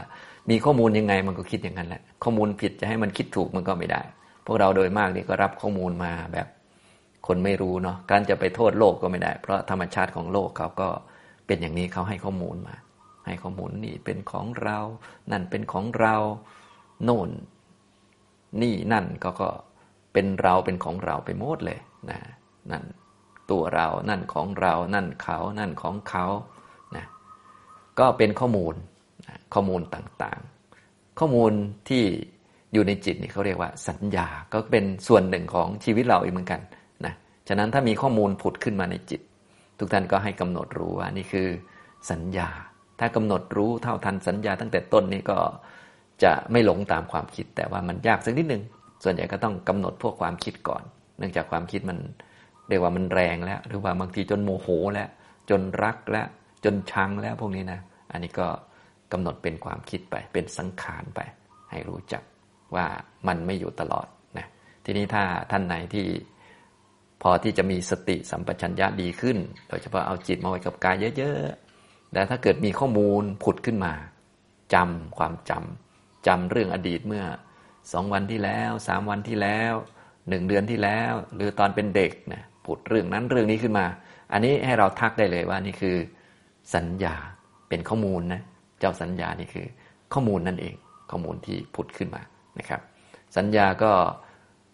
[0.49, 4.01] มีข้อมูลยังไงมันก็คิดอย่างนั้นแหละข้อมูลผิดจะให้มันคิดถูกมันก็ไม่ได้
[4.45, 6.47] พวกเราโดยมากนี่ก็รับข้อมูลมาแบบ
[7.27, 10.89] คนไม่รู้เนาะการจะไปโทษโลกก็ไม่ได้ เพราะธรรมชาติของโลกเขาก็
[11.47, 12.75] เป็นอย่างนี้เขาให้ข้อมูลมา
[13.25, 14.79] ให้ข้อมูลนี่เป็นของเรา
[15.31, 16.15] นั่นเป็นของเรา
[17.03, 17.29] โน่น
[18.61, 19.49] นี่นั่นก็ก็
[20.13, 21.79] เป็นเราเป็นของเราไปหมดเลย
[22.09, 22.19] นะ
[22.71, 22.83] นั่น
[23.51, 26.25] ตัวเรานั่นของเรา นั่นเขา นั่นของเขา
[26.95, 27.05] นะ
[27.99, 28.75] ก็เป็นข้อมูล
[29.53, 31.51] ข้อมูลต่างๆ ข้อมูล
[31.89, 32.03] ที่
[32.73, 36.61] อยู่ในจิตนี่เขาเรียกว่าสัญญาก็เป็นส่วนหนึ่งของชีวิตเราเอีกเหมือนกัน
[37.47, 39.21] ฉะนั้นถ้ามีข้อมูลผุดขึ้นมาในจิต
[39.79, 41.47] ทุกท่านก็ให้กำหนดรู้ว่านี่คือ
[42.11, 42.49] สัญญา
[42.99, 45.37] ถ้ากำหนดรู้เท่าทันสัญญาตั้งแต่ต้นนี้ก็
[46.23, 48.63] จะไม่หลงตามความคิด แต่ว่ามันยากสักนิดหนึ่ง
[49.03, 50.83] ส่วนใหญ่ก็ต้องกำหนดพวกความคิดก่อน
[51.17, 51.97] เนื่องจากความคิดมัน
[52.69, 55.09] เรียกว่ามันแรงแล้ว หรือว่าบางทีจนโมโหแล้ว
[55.49, 56.27] จนรักแล้ว
[56.65, 57.79] จนชังแล้วพวกนี้นะ
[58.11, 58.47] อันนี้ก็
[59.11, 61.19] กำหนดเป็นความคิดไป เป็นสังขารไป
[61.71, 62.23] ให้รู้จัก
[62.75, 62.85] ว่า
[63.27, 64.47] มันไม่อยู่ตลอดนะ
[64.85, 66.05] ทีนี้ถ้าท่านไหนที่
[67.21, 69.37] พอที่จะมีสติสัมปชัญญะดีขึ้น
[69.69, 73.93] โดยเฉพาะเอาจิตมาไว้กับกายเยอะๆแต่ถ้าเกิดมีข้อมูลผุดขึ้นมา
[74.73, 77.25] จำความจำจำเรื่องอดีตเมื่อ
[77.91, 79.73] สองวันที่แล้วสามวันที่แล้ว
[80.29, 83.85] หนึ่งเดือนที่แล้ว หรือตอนเป็นเด็กนะผุดเรื่องนั้นเรื่องนี้ขึ้นมา
[84.31, 85.95] อันนี้ให้เราทักได้เลยว่านี่คือ
[86.75, 87.15] สัญญา
[87.69, 88.41] เป็นข้อมูลนะ
[88.79, 89.67] เจ้าสัญญานี่คือ
[90.13, 90.75] ข้อมูลนั่นเอง
[91.11, 92.21] ข้อมูลที่ผุดขึ้นมา
[92.59, 92.81] นะครับ
[93.37, 93.91] สัญญาก็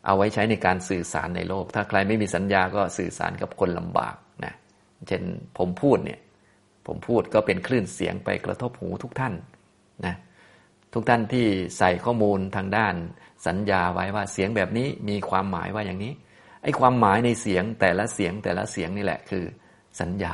[0.06, 4.54] เอาไว้ใช้ในการสื่อสารในโลก ถ้าใครไม่มีสัญญาก็สื่อสารกับคนลำบากนะ
[5.08, 5.24] เช่น
[5.58, 6.20] ผมพูดเนี่ย
[6.88, 9.34] ผมพูดก็เป็นคลื่นเสียงไปกระทบหูทุกท่าน
[10.06, 10.16] นะ
[10.94, 11.46] ทุกท่านที่
[11.78, 12.96] ใส่ข้อมูลทางด้าน
[13.48, 16.14] สัญญาไว้ว่าเสียงแบบนี้มีความหมายว่าอย่างนี้
[16.64, 19.44] ไอ้ความหมายในเสียงแต่ละเสียงแต่ละเสียงนี่แหละคือ
[20.00, 20.34] สัญญา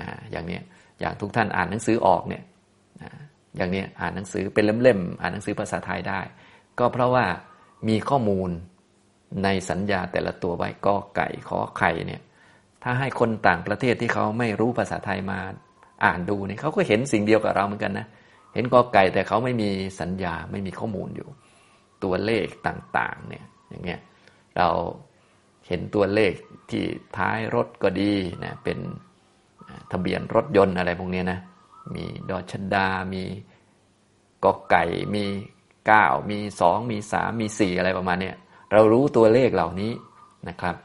[0.00, 0.60] นะอย่างนี้
[1.00, 2.42] อย่างทุกท่านอ่านหนังสือออกเนี่ย
[3.02, 3.10] นะ
[3.56, 6.20] อย่างนี้อ่านหนังสือเป็นเล่มๆอ่านหนังสือภาษาไทยได้
[6.78, 7.24] ก็เพราะว่า
[7.88, 8.50] มีข้อมูล
[9.44, 12.22] ในสัญญาแต่ละตัวไว้กอไก่ขอไข่เนี่ย
[12.82, 15.38] ถ้าให้คนต่างประเทศที่เขาไม่รู้ภาษาไทยมา
[16.04, 18.06] อ่านดูเนี่ยเขาก็เห็นสิ่งเดียวกับเราเหมือนกันนะ
[18.54, 21.28] เห็นกอไก่แต่เขาไม่มีสัญญาไม่มีข้อมูลอยู่
[22.04, 24.00] ตัวเลขต่างๆเนี่ยอย่างเงี้ย
[24.56, 24.68] เรา
[25.68, 26.32] เห็นตัวเลข
[26.70, 26.84] ที่
[27.16, 28.12] ท้ายรถก็ดี
[28.44, 28.78] นะเป็น
[29.92, 31.38] ทะเบียนรถยนต์อะไรพวกนี้นะ
[31.94, 33.24] มีดอชดา มี
[34.44, 35.24] กอไก่ มี
[35.86, 38.36] เก้ามีสองมีสามมีสี่อะไรประมาณเนี้ย
[38.72, 39.92] เรารู้ตัวเลขเหล่านี้
[40.48, 40.76] นะครับ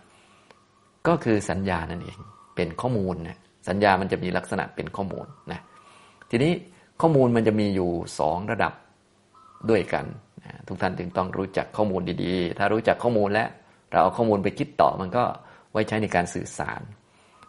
[1.08, 2.19] ก็คือสัญญานั่นเอง
[2.56, 5.60] เป็นข้อมูลนะสัญญามันจะมีลักษณะเป็นข้อมูลนะ
[6.32, 6.52] ทีนี้
[7.02, 8.74] ข้อมูลมันจะมีอยู่สองระดับ
[9.69, 10.06] ด้วยกัน
[10.43, 13.50] นะทุกท่านจึงต้องรู้จักข้อมูลดีๆ ถ้ารู้จักข้อมูลแล้ว
[13.91, 15.24] เราเอาข้อมูลไปคิดต่อมันก็
[15.72, 16.82] ไว้ใช้ในการสื่อสาร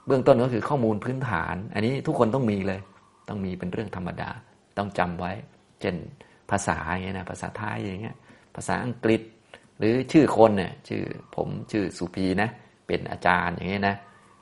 [0.07, 2.81] เบื้องต้นก็คือข้อมูลพื้นฐาน อันนี้ทุกคนต้องมีเลย
[3.29, 4.31] ต้องมีเป็นเรื่องธรรมดา
[4.79, 5.33] ต้องจำไว้
[5.81, 5.97] เช่น
[6.51, 8.17] ภาษาอย่างเงี้ยนะภาษาไทยอย่างเงี้ย
[8.57, 9.23] ภาษาอังกฤษ
[9.85, 11.03] รือชื่อคนเนี่ยชื่อ
[11.37, 12.49] ผมชื่อสุพีนะ
[12.87, 13.97] เป็นอาจารย์อย่างนี้นะ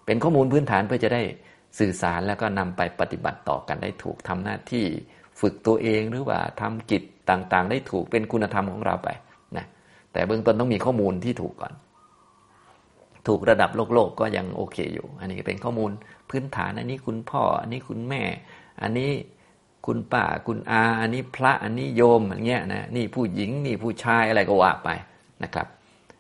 [0.06, 1.22] เป็นข้อมูลพื้นฐานเพื่อจะได้
[1.78, 4.84] สื่อสารแล้วก็นำไปปฏิบัติต่อกันได้ถูกทำหน้าที่
[5.40, 9.08] ฝึกตัวเองหรือว่าทำกิจต่างๆ ได้ถูกเป็นคุณธรรมของเราไป
[9.56, 9.66] นะ
[10.12, 11.72] แต่เบื้องต้นต้องมีข้อมูลที่ถูกก่อน
[13.28, 15.90] ถูกระดับโลกโลกก็ยังโอเคอยู่ อันนี้เป็นข้อมูล
[16.30, 18.22] พื้นฐานอันนี้คุณพ่อ อันนี้คุณแม่
[18.82, 19.10] อันนี้
[19.86, 24.90] คุณป้าคุณอา อันนี้พระอันนี้โยมอย่างเงี้ยนะนี่ผู้หญิงนี่ผู้ชายอะไรก็ว่าไป
[25.44, 25.66] นะครับ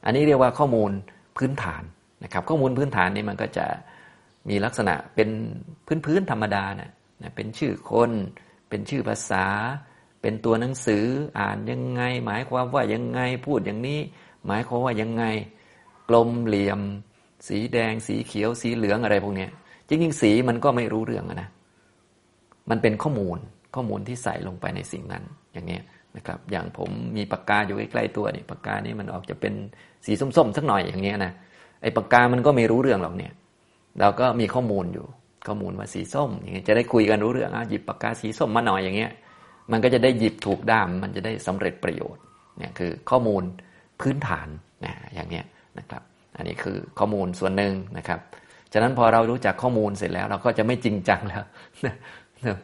[0.04, 0.90] อันนี้เรียกว่าข้อมูล
[1.36, 1.82] พื้นฐาน
[2.24, 3.66] นะครับ ข้อมูลพื้นฐานนี่มันก็จะ
[4.48, 5.28] มีลักษณะเป็น
[6.06, 6.90] พื้นๆธรรมดานะ
[7.22, 8.10] นะเป็นชื่อคน
[8.68, 9.46] เป็นชื่อภาษา
[10.22, 11.04] เป็นตัวหนังสือ
[11.38, 14.00] อ่านยังไง หมายความว่ายังไงพูดอย่างนี้
[14.46, 15.24] หมายความว่ายังไง
[16.08, 16.80] กลมเหลี่ยม
[17.48, 19.46] สีแดง สีเขียว สีเหลืองอะไรพวกนี้
[19.88, 21.48] จริงๆสีมันก็ไม่รู้เรื่องนะ
[22.70, 23.38] มันเป็นข้อมูล
[23.74, 25.78] ข้อมูลที่ใส่ลงไปในสิ่งนั้นอย่างนี้
[26.16, 29.54] นะครับ อย่างผมมีปากกาอยู่ใกล้ๆตัวนี่ปากกานี้มันออกจะเป็น
[30.06, 31.32] สีส้มๆสักหน่อยอย่างเงี้ยนะ
[31.82, 33.32] ไอ้ปากกามันก็ไม่รู้เรื่องหรอกเนี่ย
[34.00, 35.06] เราก็มีข้อมูลอยู่
[35.46, 39.10] ข้อมูลว่าสีส้มอย่างเงี้ยจะได้คุยกันรู้เรื่องอะหยิบปากกาสีส้มมาหน่อยอย่างเงี้ย
[39.72, 42.22] มันก็จะได้หยิบถูกด้ามมันจะได้สำเร็จประโยชน์
[42.58, 43.42] เนี่ยคือข้อมูล
[44.00, 44.48] พื้นฐาน
[44.84, 45.44] นะอย่างเนี้ย
[45.78, 46.02] นะครับ
[46.36, 48.20] อันนี้คือข้อมูลส่วนหนึ่งนะครับ
[48.72, 51.44] ฉะนั้นพอเรารู้จักข้อมูลเสร็จแล้ว เราก็จะไม่จริงจังแล้ว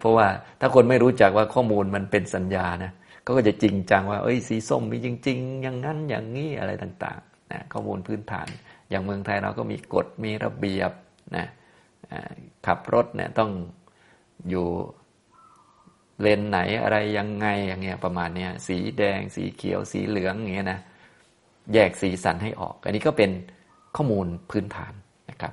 [0.00, 0.26] เพราะว่า
[0.61, 2.92] ถ้าคนไม่รู้จักว่าข้อมูลมันเป็นสัญญานะ
[3.29, 8.49] ก็จะจริงจังว่า เอ้ย สีส้มมีจริง ๆ อย่างนั้นอย่างนี้อะไรต่างๆนะข้อมูลพื้นฐาน
[8.91, 10.93] อย่างเมืองไทยเราก็มีกฎมีระเบียบ
[11.37, 11.47] นะ
[12.67, 13.51] ขับรถเนี่ยต้อง
[14.51, 14.67] อยู่
[16.21, 20.81] เลนไหนอะไรยังไงอย่างเงี้ยประมาณเนี้ยสีแดง สีเขียว สีเหลืองอย่างเงี้ยนะ
[21.75, 23.31] แยกสีสันให้ออก อันนี้ก็เป็น
[23.97, 24.93] ข้อมูลพื้นฐาน
[25.31, 25.53] นะครับ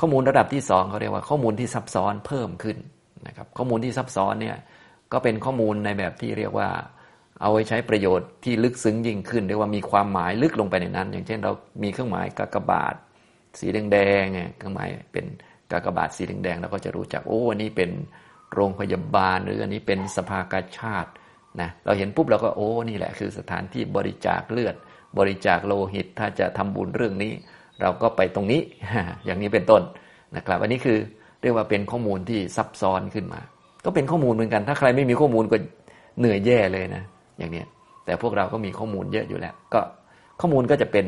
[0.00, 2.76] ข้อมูลระดับที่สองเขาเรียกว่าข้อมูลที่ซับซ้อนเพิ่มขึ้น
[3.26, 4.56] นะครับ ข้อมูลที่ซับซ้อนเนี่ย
[5.12, 6.68] ก็เป็นข้อมูลในแบบที่เรียกว่า
[7.40, 12.94] เอาไว้ใช้ประโยชน์ที่ลึกซึ้งยิ่งขึ้นเรียกว่ามีความหมายลึกลงไปในนั้น อย่างเช่น เรามีเครื่องหมายกากบาท
[13.58, 15.24] สีแดงๆเครื่องหมายเป็น
[15.72, 17.90] กากบาทสีแดงๆเราก็จะรู้จักโอ้อันนี้เป็น
[18.54, 21.10] โรงพยาบาล หรืออันนี้เป็นสภากาชาติ
[21.60, 24.74] นะเราเห็นปุ๊บเราก็โอ้นี่แหละ คือสถานที่บริจาคเลือด
[25.18, 27.32] บริจาคโลหิต ถ้าจะทำบุญเรื่องนี้
[27.80, 28.60] เราก็ไปตรงนี้
[29.24, 29.82] อย่างนี้เป็นต้น
[30.36, 30.98] นะครับ อันนี้คือ
[31.42, 33.40] เรียกว่าเป็นข้อมูลที่ซับซ้อนขึ้นมา
[33.84, 35.56] ก็เป็นข้อมูลเหมือนกัน ถ้าใครไม่มีข้อมูลก็
[36.18, 37.02] เหนื่อยแย่เลยนะ
[37.38, 37.62] อย่างนี้
[38.04, 39.80] แต่พวกเราก็มีข้อมูลเยอะอยู่แล้ว ก็
[40.40, 41.06] ข้อมูลก็จะเป็น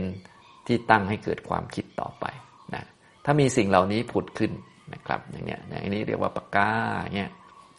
[0.66, 2.24] ที่ตั้งให้เกิดความคิดต่อไป
[2.74, 2.82] นะ
[3.24, 4.52] ถ้ามีสิ่งเหล่านี้ผุดขึ้น
[4.94, 6.70] นะครับ อย่างเนี้ยอย่างนี้เรียกว่าปากกา
[7.16, 7.30] เนี้ย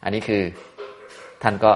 [0.04, 0.43] อันนี้คือ
[1.43, 1.71] ท่านก็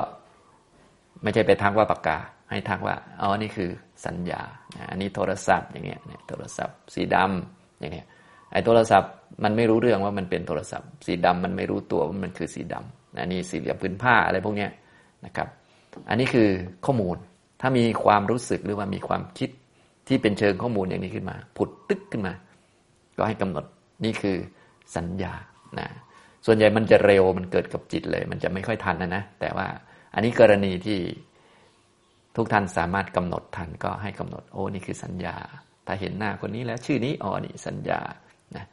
[1.24, 2.18] ไม่ใช่ไปทักว่าปากกา
[2.50, 3.70] ให้ทักว่าอ๋อนี่คือ
[4.06, 4.42] สัญญา
[4.90, 6.00] อันนี้โทรศัพท์อย่างเงี้ย
[6.30, 8.08] โทรศัพท์สีดำอย่างเงี้ย
[8.52, 9.12] ไอ้โทรศัพท์
[9.44, 14.68] มันไม่รู้เรื่องว่ามันเป็นโทรศัพท์ สีดำมันไม่รู้ตัวว่ามันคือสีดำ นะนี่สี่เหลี่ยมพื้นผ้าอะไรพวกนี้
[15.26, 15.48] นะครับ
[16.10, 16.50] อันนี้คือ
[16.86, 17.18] ข้อมูล
[17.62, 19.50] ถ้ามีความรู้สึกหรือว่ามีความคิด
[20.08, 22.34] ที่เป็นเชิงข้อมูลอย่างนี้ขึ้นมา ผุดตึกขึ้นมา
[23.18, 23.66] ก็ให้กำหนด
[24.06, 24.38] นี่คือ
[24.96, 25.34] สัญญา
[25.80, 25.88] นะ
[26.46, 29.68] ส่วนใหญ่มันจะเร็วมันเกิดกับจิตเลย มันจะไม่ค่อยทันนะนะ แต่ว่า
[30.14, 31.00] อันนี้กรณีที่
[32.36, 35.36] ทุกท่านสามารถกำหนดทันก็ให้กำหนดโอ้นี่คือสัญญา
[35.88, 38.00] ถ้าเห็นหน้าคนนี้แล้วชื่อนี้อ๋อนี่สัญญา
[38.56, 38.66] นะ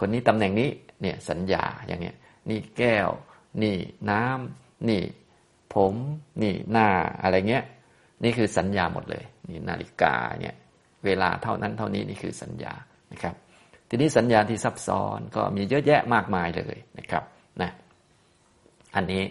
[0.00, 0.68] คนนี้ตำแหน่งนี้
[1.02, 2.16] เนี่ยสัญญาอย่างเงี้ย
[2.50, 3.08] นี่แก้ว
[3.62, 3.76] นี่
[4.10, 5.02] น้ำนี่
[5.74, 5.94] ผม
[6.42, 6.88] นี่หน้า
[7.22, 7.64] อะไรเงี้ย
[8.24, 10.54] นี่คือสัญญาหมดเลย นี่นาฬิกาเนี่ย
[11.04, 12.74] เวลาเท่านั้นเท่านี้นี่คือสัญญา
[13.12, 13.34] นะครับ
[13.88, 17.24] ทีนี้สัญญาที่ซับซ้อนก็มีเยอะแยะมากมายเลยนะครับ
[17.62, 17.70] นะ
[18.96, 19.24] อันนี้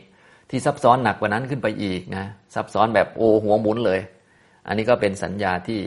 [0.49, 3.99] ที่ซับซ้อนหนักกว่านั้นขึ้นไปอีกนะซับซ้อนแบบโอหัวหมุนเลย
[4.67, 5.79] อันนี้ก็เป็นสัญญาที่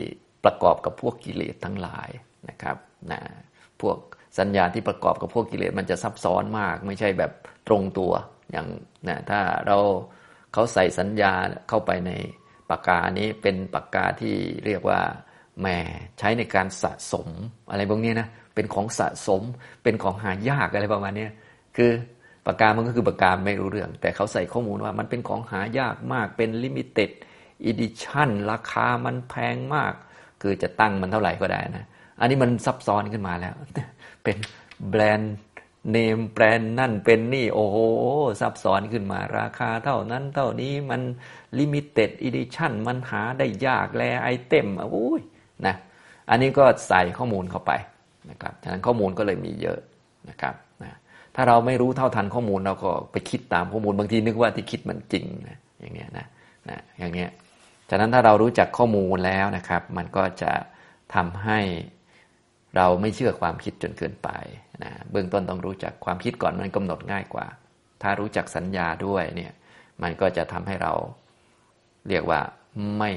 [0.43, 2.09] ประกอบกับพวกกิเลสทั้งหลาย
[2.49, 2.77] นะครับ
[3.11, 3.19] นะ
[3.81, 3.97] พวก
[4.39, 7.31] สัญญาที่ประกอบกับพวกกิเลสมันจะซับซ้อนมาก ไม่ใช่แบบ
[7.67, 8.11] ตรงตัว
[8.51, 8.67] อย่าง
[9.07, 9.77] นะถ้าเรา
[10.53, 11.33] เขาใส่สัญญา
[11.69, 12.11] เข้าไปใน
[12.69, 14.99] ปากกานี้เป็นปากกาที่เรียกว่า
[15.59, 15.67] แหม
[16.19, 17.27] ใช้ในการสะสม
[17.71, 19.41] อะไรพวกนี้นะเป็นของสะสม
[19.83, 21.27] เป็นของหายากอะไรประมาณนี้
[21.77, 21.91] คือ
[22.47, 29.93] ปากกามันก็คือปากกาไม่รู้เรื่อง แต่เขาใส่ข้อมูลว่ามันเป็นของหายากมากเป็น limited edition ราคามันแพงมาก
[30.41, 31.85] คือจะตั้งมันเท่าไหร่ก็ได้นะ
[32.19, 33.53] อันนี้มันซับซ้อนขึ้นมาแล้ว
[34.23, 34.37] เป็น
[34.89, 35.35] แบรนด์
[35.91, 37.77] เนมแบรนด์นั่นเป็นนี่โอ้โห
[38.41, 41.01] ซับซ้อนขึ้นมาราคาเท่านั้นเท่านี้มัน
[41.59, 45.21] limited edition มันหาได้ยาก rare item โอ้ย
[45.65, 45.75] นะ
[46.29, 47.71] อันนี้ก็ใส่ข้อมูลเข้าไป
[48.29, 49.79] นะครับฉะนั้นข้อมูลก็เลยมีเยอะ
[50.29, 50.91] นะครับนะ
[51.35, 56.25] ถ้าเราไม่รู้เท่าทันข้อมูลเราก็ไปคิดตามข้อมูลบางทีนึกว่าที่คิดมันจริงนะอย่างเงี้ยนะ
[56.69, 57.29] นะอย่างเงี้ย
[57.89, 60.51] ฉะนั้นถ้าเรารู้จักข้อมูลแล้วนะครับ มันก็จะ
[61.15, 61.59] ทำให้
[62.77, 64.29] เราไม่เชื่อความคิดจนเกินไป
[64.83, 67.47] นะเบื้องต้นต้องรู้จักความคิดก่อนมันกำหนดง่ายกว่า
[68.01, 69.51] ถ้ารู้จักสัญญาด้วยเนี่ย
[70.03, 70.93] มันก็จะทำให้เรา
[72.09, 72.39] เรียกว่า
[72.97, 73.11] ไม่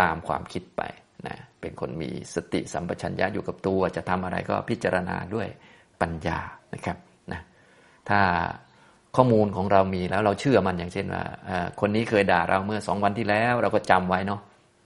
[0.00, 0.82] ตามความคิดไป
[1.26, 5.48] นะเป็นคนมีสติสัมปชัญญะอยู่กับตัว จะทำอะไรก็พิจารณาด้วย
[6.00, 6.38] ปัญญา
[6.74, 6.96] นะครับ
[7.32, 7.40] นะ
[8.08, 8.20] ถ้า
[9.16, 11.24] ข้อมูลของเรามีแล้วเราเชื่อมันอย่างเช่นว่า
[11.80, 14.40] คนนี้เคยด่าเราเมื่อสองวันที่แล้ว เราก็จำไว้เนาะ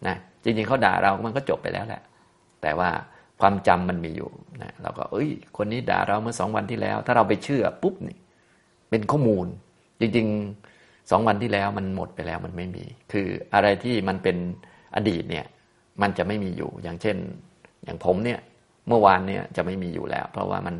[0.07, 2.03] นะจริงๆเขาด่าเรามันก็จบไปแล้วแหละ
[2.63, 2.91] แต่ว่า
[3.41, 4.31] ความจำมันมีอยู่
[4.63, 8.17] นะเราก็เอ้ย คนนี้ด่าเราเมื่อสองวันที่แล้ว ถ้าเราไปเชื่อปุ๊บนี่
[8.91, 9.47] เป็นข้อมูล
[10.01, 14.37] จริงๆสองวันที่แล้วมันหมดไปแล้วมันไม่มี คืออะไรที่มันเป็น
[14.97, 15.47] อดีตเนี่ย
[16.03, 17.17] มันจะไม่มีอยู่ อย่างเช่น
[17.85, 18.41] อย่างผมเนี่ย
[18.89, 20.75] เมื่อวานเนี่ยจะไม่มีอยู่แล้ว เพราะว่ามัน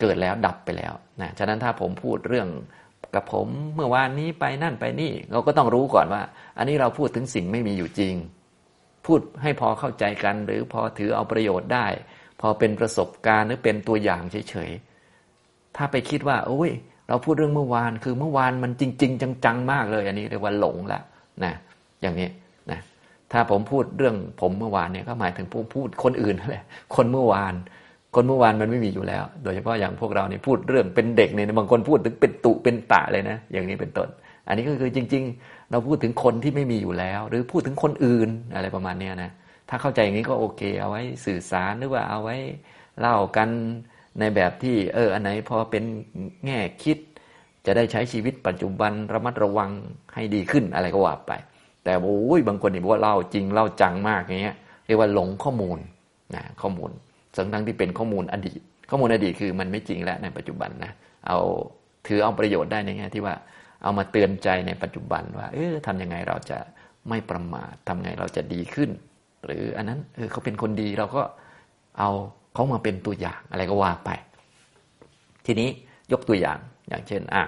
[0.00, 2.48] เกิดแล้วดับไปแล้วนะฉะนั้นถ้าผมพูดเรื่อง
[3.14, 6.22] กับผมเมื่อวานนี้ไปนั่นไปนี่ เราก็ต้องรู้ก่อนว่า
[6.58, 8.14] อันนี้เราพูดถึงสิ่งไม่มีอยู่จริง
[9.08, 11.86] พูดให้พอเข้าใจกัน หรือพอถือเอาประโยชน์ได้
[12.40, 16.70] พอเป็นประสบการณ์หรือเป็นตัวอย่างเฉยๆถ้าไปคิดว่าโอ้ย
[17.08, 21.02] เราพูดเรื่องเมื่อวานคือเมื่อวานมันจริง ๆ จังๆมากเลยอันนี้เรียกว่าหลงล้ว
[21.44, 21.52] นะ
[22.02, 22.28] อย่างนี้
[22.70, 22.80] นะ
[23.32, 26.62] ถ้าผมพูดเรื่องผมเมื่อวานเนี่ยก็หมายถึงผมพูดคนอื่นเลย
[26.96, 27.54] คนเมื่อวาน
[28.14, 34.08] คนเมื่อวานมันไม่มีอยู่แล้ว โดยเฉพาะอย่างพวกเราเนี่ยพูดเรื่องเป็นเด็กเนี่ยบางคนพูดถึงเป็นตุเป็นตะเลยนะ อย่างนี้เป็นต้น
[34.48, 39.30] อันนี้ก็คือจริง ๆ เราพูดถึงคนที่ไม่มีอยู่แล้ว หรือพูดถึงคนอื่นอะไรประมาณนี้นะ
[39.68, 42.36] ถ้าเข้าใจอย่างนี้ก็โอเค เอาไว้สื่อสารหรือว่าเอาไว้
[43.00, 43.48] เล่ากัน
[44.18, 45.84] ในแบบที่เอออันไหนพอเป็น
[46.46, 46.98] แง่คิด
[47.66, 49.70] จะได้ใช้ชีวิตปัจจุบันระมัดระวัง
[50.14, 51.32] ให้ดีขึ้นอะไรก็ว่าไป
[51.84, 54.56] แต่โอ้ยบางคนนี่บอกว่าเล่าจริงเล่าจังมากอย่างเงี้ย
[54.86, 55.78] เรียกว่าหลงข้อมูล
[56.34, 56.90] นะข้อมูล
[57.36, 60.92] สังทั้งที่เป็นข้อมูลอดีต ข้อมูลอดีตคือมันไม่จริงแล้วในปัจจุบันนะ
[61.26, 61.38] เอา
[62.06, 63.34] ถือเอาประโยชน์ได้ในแง่ที่ว่า
[63.82, 66.58] เอามาเตือนใจในปัจจุบันว่า เออทำยังไงเราจะ
[67.08, 68.90] ไม่ประมาททำไงเราจะดีขึ้น
[69.44, 71.22] หรืออันนั้นเออเขาเป็นคนดีเราก็
[71.98, 72.10] เอา
[72.54, 74.10] เขามาเป็นตัวอย่างอะไรก็ว่าไป
[75.46, 75.68] ทีนี้
[76.12, 77.42] ยกตัวอย่างอย่างเช่น อะ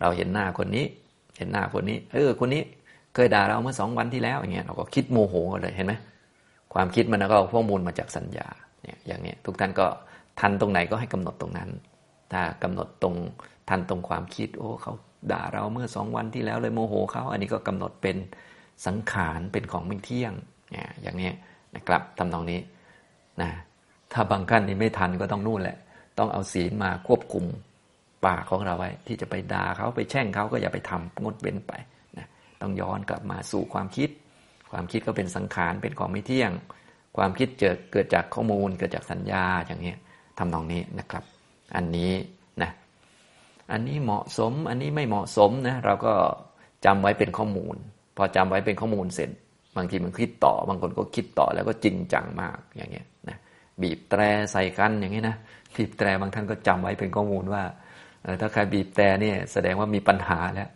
[0.00, 0.86] เราเห็นหน้าคนนี้
[1.36, 2.62] เห็นหน้าคนนี้ เออ คนนี้
[3.14, 5.94] เคยด่าเราเมื่อสองวันที่แล้วอย่างเงี้ยเราก็คิดโมโหเลยเห็นไหม
[6.74, 8.48] ความคิดมันก็เอาข้อมูลมาจากสัญญา
[8.82, 9.86] เนี่ยอย่างเนี้ยทุกท่านก็
[10.40, 11.70] ทันตรงไหนก็ให้กำหนดตรงนั้น
[12.32, 13.14] ถ้ากำหนดตรง
[13.68, 14.92] ทันตรงความคิด โอ้เขา
[15.32, 18.16] ด่าเราเมื่อสองวันที่แล้วเลยโมโหเขาอันนี้ก็กำหนดเป็น
[18.86, 20.32] สังขารเป็นของไม่เที่ยง
[21.02, 21.30] อย่างนี้
[21.74, 22.60] นะครับทำตรงนี้
[23.42, 23.50] นะ
[24.12, 25.76] ถ้าบางขั้นนี่ไม่ทันก็ต้องนู่นแหละ
[26.18, 27.44] ต้องเอาศีลมาควบคุม
[28.26, 31.72] ปากของเราไว้ ที่จะไปด่าเขาไปแช่งเขาก็อย่าไปทำงดเว้นไป
[32.62, 34.10] ต้องย้อนกลับมาสู่ความคิด
[34.70, 36.52] ความคิดก็เป็นสังขารเป็นของไม่เที่ยง
[37.16, 39.94] ความคิดเกิดเกิดจากข้อมูลเกิดจากสัญญาอย่างนี้
[40.38, 41.24] ทำนองนี้นะครับ
[41.76, 42.12] อันนี้
[43.72, 46.14] อันนี้เหมาะสม อันนี้ไม่เหมาะสมนะเราก็
[46.84, 47.76] จำไว้เป็นข้อมูล
[48.16, 49.30] พอจำไว้เป็นข้อมูลเสร็จ
[49.76, 53.36] บางทีมันคิดต่อบางคนก็คิดต่อแล้วก็จริงจังมากอย่างเงี้ยนะ
[53.82, 54.20] บีบแตร
[54.52, 55.36] ใส่กันอย่างนี้ยนะ
[55.76, 57.62] บีบแตรบางท่านก็จำไว้เป็นข้อมูลว่า
[58.40, 60.68] ถ้าใครบีบแตรเนี่ยแสดงว่ามีปัญหาแล้ว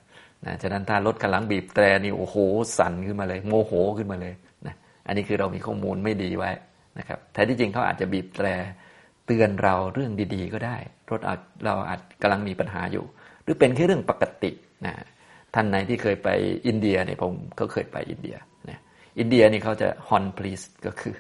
[0.47, 2.37] นะฉะนั้นถ้ารถกำลังบีบแตรนี่โอ้โห
[2.79, 4.35] สั่นขึ้นมาเลย โมโหขึ้นมาเลย
[4.67, 4.75] นะ
[5.07, 6.51] อันนี้คือเรามีข้อมูลไม่ดีไว้
[6.99, 8.47] นะครับแท้ที่จริงเขาอาจจะบีบแตร
[9.27, 10.77] เตือนเราเรื่องดีๆ ก็ได้
[11.11, 13.05] รถอาจเราอาจกำลังมีปัญหาอยู่
[13.43, 14.51] หรือเป็นแค่เรื่องปกติ
[14.87, 14.95] นะ
[15.55, 16.29] ท่านไหนที่เคยไป
[16.67, 18.37] อินเดียเนี่ยผมก็เคยไปอินเดีย
[18.69, 18.79] นะ
[19.19, 21.15] อินเดียนี่เขาจะฮอนพลีสก็คือ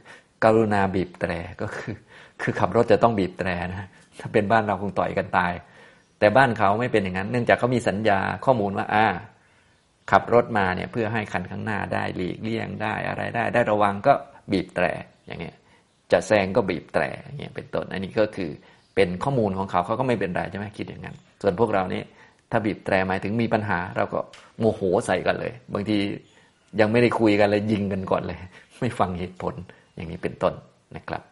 [0.44, 1.94] กรุณาบีบแตรก็คือ
[2.42, 3.88] คือขับรถจะต้องบีบแตรนะ
[4.20, 5.52] ถ้าเป็นบ้านเราคงต่อยกันตาย
[6.18, 9.06] แต่บ้านเขาไม่เป็นอย่างนั้น เนื่องจากเขามีสัญญาข้อมูลว่าอ่า
[10.10, 14.12] ขับรถมาเนี่ยเพื่อให้คันข้างหน้าได้หลีกเลี่ยงได้อะไรได้ ได้ระวังก็
[14.52, 14.84] บีบแตร
[15.26, 15.56] อย่างเงี้ย
[16.12, 18.50] จะแซงก็บีบแตรอย่างเงี้ยเป็นต้นอันนี้ก็คือ
[18.94, 22.02] เป็นข้อมูลของเขาเขาก็ไม่เป็นไรใช่ไหมคิดอย่างนั้น ส่วนพวกเรานี่
[22.50, 24.20] ถ้าบีบแตรหมายถึงมีปัญหา เราก็
[24.58, 25.96] โมโหใส่กันเลย บางที
[26.80, 28.38] ยังไม่ได้คุยกันเลยยิงกันก่อนเลย
[28.80, 29.54] ไม่ฟังเหตุผล
[29.96, 30.54] อย่างนี้เป็นต้น
[30.96, 31.22] นะครับ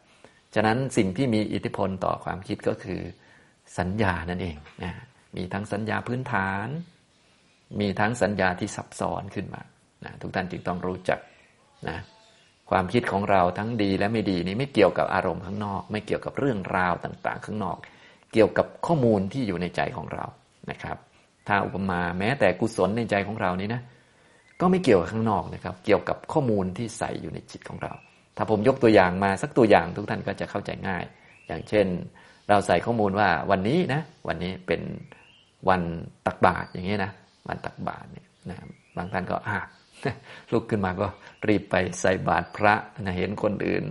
[0.55, 3.01] ฉะนั้นสิ่งที่มีอิทธิพลต่อความคิดก็คือ
[3.79, 4.93] สัญญานั่นเองนะ
[5.37, 6.69] มีทั้งสัญญาพื้นฐาน
[7.81, 9.62] มีทั้งสัญญาที่ซับซ้อนขึ้นมา
[10.05, 11.19] นะทุกท่านจึงต้องรู้จัก
[11.88, 11.99] นะ
[12.70, 17.76] ความคิดของเราทั้งดีและไม่ดีนี้ไม่เกี่ยวกับอารมณ์ข้างนอก ไม่เกี่ยวกับเรื่องราวต่างๆ ข้างนอก
[18.33, 20.26] เกี่ยวกับข้อมูลที่อยู่ในใจของเรา
[20.70, 20.96] นะครับ
[21.48, 23.83] ถ้าอุปมาแม้แต่กุศลในใจของเรานี้นะ
[24.61, 27.92] ก็ไม่เกี่ยวกับข้างนอกนะครับ เกี่ยวกับข้อมูลที่ใส่อยู่ในจิตของเรา
[28.37, 31.04] ถ้าผมยกตัวอย่างมาสักตัวอย่างทุกท่านก็จะเข้าใจง่าย
[31.46, 31.87] อย่างเช่น
[32.48, 34.80] เราใส่ข้อมูลว่าวันนี้นะ วันนี้เป็น
[35.68, 35.83] วัน
[36.26, 37.11] ตักบาตรอย่างนี้นะ
[37.48, 38.56] วันตักบาตรเนี่ยนะ
[38.96, 39.59] บางท่านก็อ่า
[40.52, 41.06] ลุกขึ้นมาก็
[41.48, 43.85] รีบไปใส่บาตรพระนะเห็นคนอื่น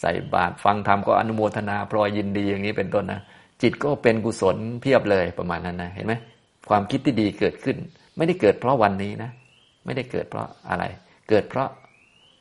[0.00, 3.20] ใส่บาตรฟังธรรมก็อนุโมทนาพลอยยินดีอย่างนี้เป็นต้นนะ
[3.62, 6.14] จิตก็เป็นกุศลเพียบเลยประมาณนั้นนะเห็นไหม
[6.70, 7.76] ความคิดที่ดีเกิดขึ้น
[8.16, 9.30] ไม่ได้เกิดเพราะวันนี้นะ
[9.84, 10.84] ไม่ได้เกิดเพราะอะไร
[11.28, 11.68] เกิดเพราะ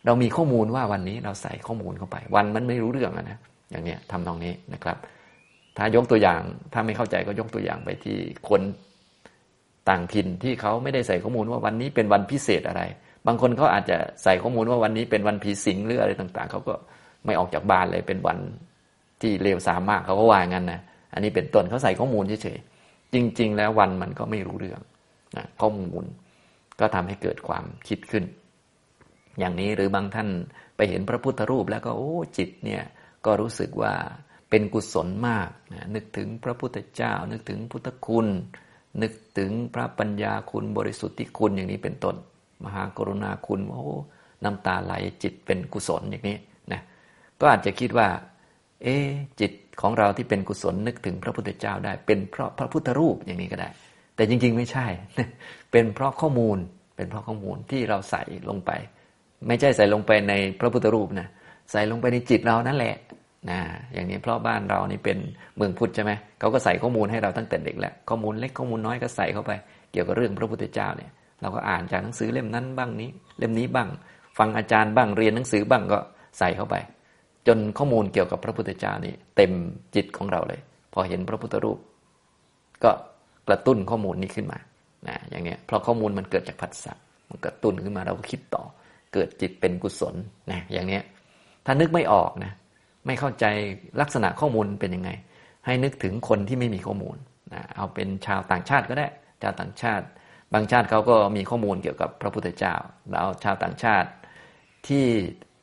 [0.06, 3.39] เรามีข้อมูลว่าวันนี้เราใส่ข้อมูลเข้าไป วันมันไม่รู้เรื่องนะ
[3.72, 4.98] อย่างนี้ทำตรงนี้นะครับ
[5.78, 6.41] ถ้ายกตัวอย่าง
[6.74, 8.17] ถ้าไม่เข้าใจก็ยกตัวอย่างไปที่
[8.50, 8.62] คน
[9.89, 12.82] ต่างถิ่นที่เขาไม่ได้ใส่ข้อมูลว่าวันนี้เป็นวันพิเศษอะไร
[13.30, 16.74] บางคนเขาอาจจะใส่ข้อมูลว่าวันนี้เป็นวันผีสิงหรืออะไรต่าง ๆเขาก็
[17.26, 18.38] ไม่ออกจากบ้านเลยเป็นวัน
[19.22, 20.82] ที่เลวสามมากเขาก็ว่างั้นนะ
[21.13, 24.82] อันนี้เป็นต้นเขาใส่ข้อมูลเฉยๆจริง ๆ แล้ววันมันก็ไม่รู้เรื่อง
[25.38, 26.04] นะข้อมูล
[26.80, 28.24] ก็ทำให้เกิดความคิดขึ้น
[29.39, 30.30] อย่างนี้หรือบางท่าน
[30.76, 32.84] ไปเห็นพระพุทธรูปแล้วก็โอ้จิตเนี่ย
[33.26, 33.94] ก็รู้สึกว่า
[34.50, 38.28] เป็นกุศลมากนะนึกถึงพระพุทธเจ้า นึกถึงพุทธคุณ
[39.02, 42.15] นึกถึงพระปัญญาคุณบริสุทธิคุณอย่างนี้เป็นต้น
[42.65, 43.84] มหากรุณาคุณโอ้
[44.43, 44.93] น้ำตาไหล
[45.24, 46.38] จิตเป็นกุศลอย่างนี้
[46.72, 46.82] นะ
[47.39, 48.08] ก็อาจจะคิดว่า
[48.84, 48.95] เอ๊
[49.39, 53.69] จิตของเราที่เป็นกุศลนึกถึงพระพุทธเจ้าได้ เป็นเพราะพระพุทธรูปอย่างนี้ก็ได้
[54.15, 54.86] แต่จริงๆไม่ใช่
[55.72, 56.58] เป็นเพราะข้อมูล
[56.95, 58.72] เป็นเพราะข้อมูลที่เราใส่ลงไป
[59.48, 61.28] ไม่ใช่ใส่ลงไปในพระพุทธรูปนะ
[61.72, 62.95] ใส่ลงไปในจิตเรานั่นแหละ
[63.50, 63.60] นะ
[63.93, 65.17] อย่างนี้เพราะบ้านเรานี่เป็น
[65.58, 69.52] เมืองพุทธใช่ไหมเขาก็ใส่ข้อมูลให้เราตั้งแต่เด็กแล้วข้อมูลเล็กข้อมูลน้อยก็ใส่เข้าไป
[69.91, 73.89] เกี่ยวกับเรื่องพระพุทธเจ้าเนี่ย เราก็อ่านจากหนังสือเล่มนั้นบ้างนี้ เล่มนี้บ้าง
[74.38, 75.99] ฟังอาจารย์บ้างเรียนหนังสือบ้างก็
[76.39, 76.75] ใส่เข้าไป
[77.47, 79.52] จนข้อมูลเกี่ยวกับพระพุทธเจ้านี่เต็ม
[79.95, 80.60] จิตของเราเลย
[80.93, 81.80] พอเห็นพระพุทธรูป
[82.84, 82.91] ก็
[83.47, 84.60] กระตุ้นข้อมูลนี้ขึ้นมา
[85.08, 86.93] นะอย่างนี้เพราะข้อมูลมันเกิดจากผัสสะ
[87.30, 88.63] มันกระตุ้นขึ้นมาเราก็คิดต่อ
[89.13, 90.15] เกิดจิตเป็นกุศล
[90.52, 90.99] นะอย่างนี้
[91.65, 92.52] ถ้านึกไม่ออกนะ
[93.06, 93.45] ไม่เข้าใจ
[94.02, 95.10] ลักษณะข้อมูลเป็นยังไง
[95.65, 97.17] ให้นึกถึงคนที่ไม่มีข้อมูล
[97.54, 99.08] นะเอาเป็นชาวต่างชาติก็ได้
[99.41, 100.06] ชาวต่างชาติ
[100.54, 102.76] บางชาติเขาก็มีข้อมูลเกี่ยวกับพระพุทธเจ้า
[103.12, 104.10] แล้วชาวต่างชาติ
[104.88, 105.06] ที่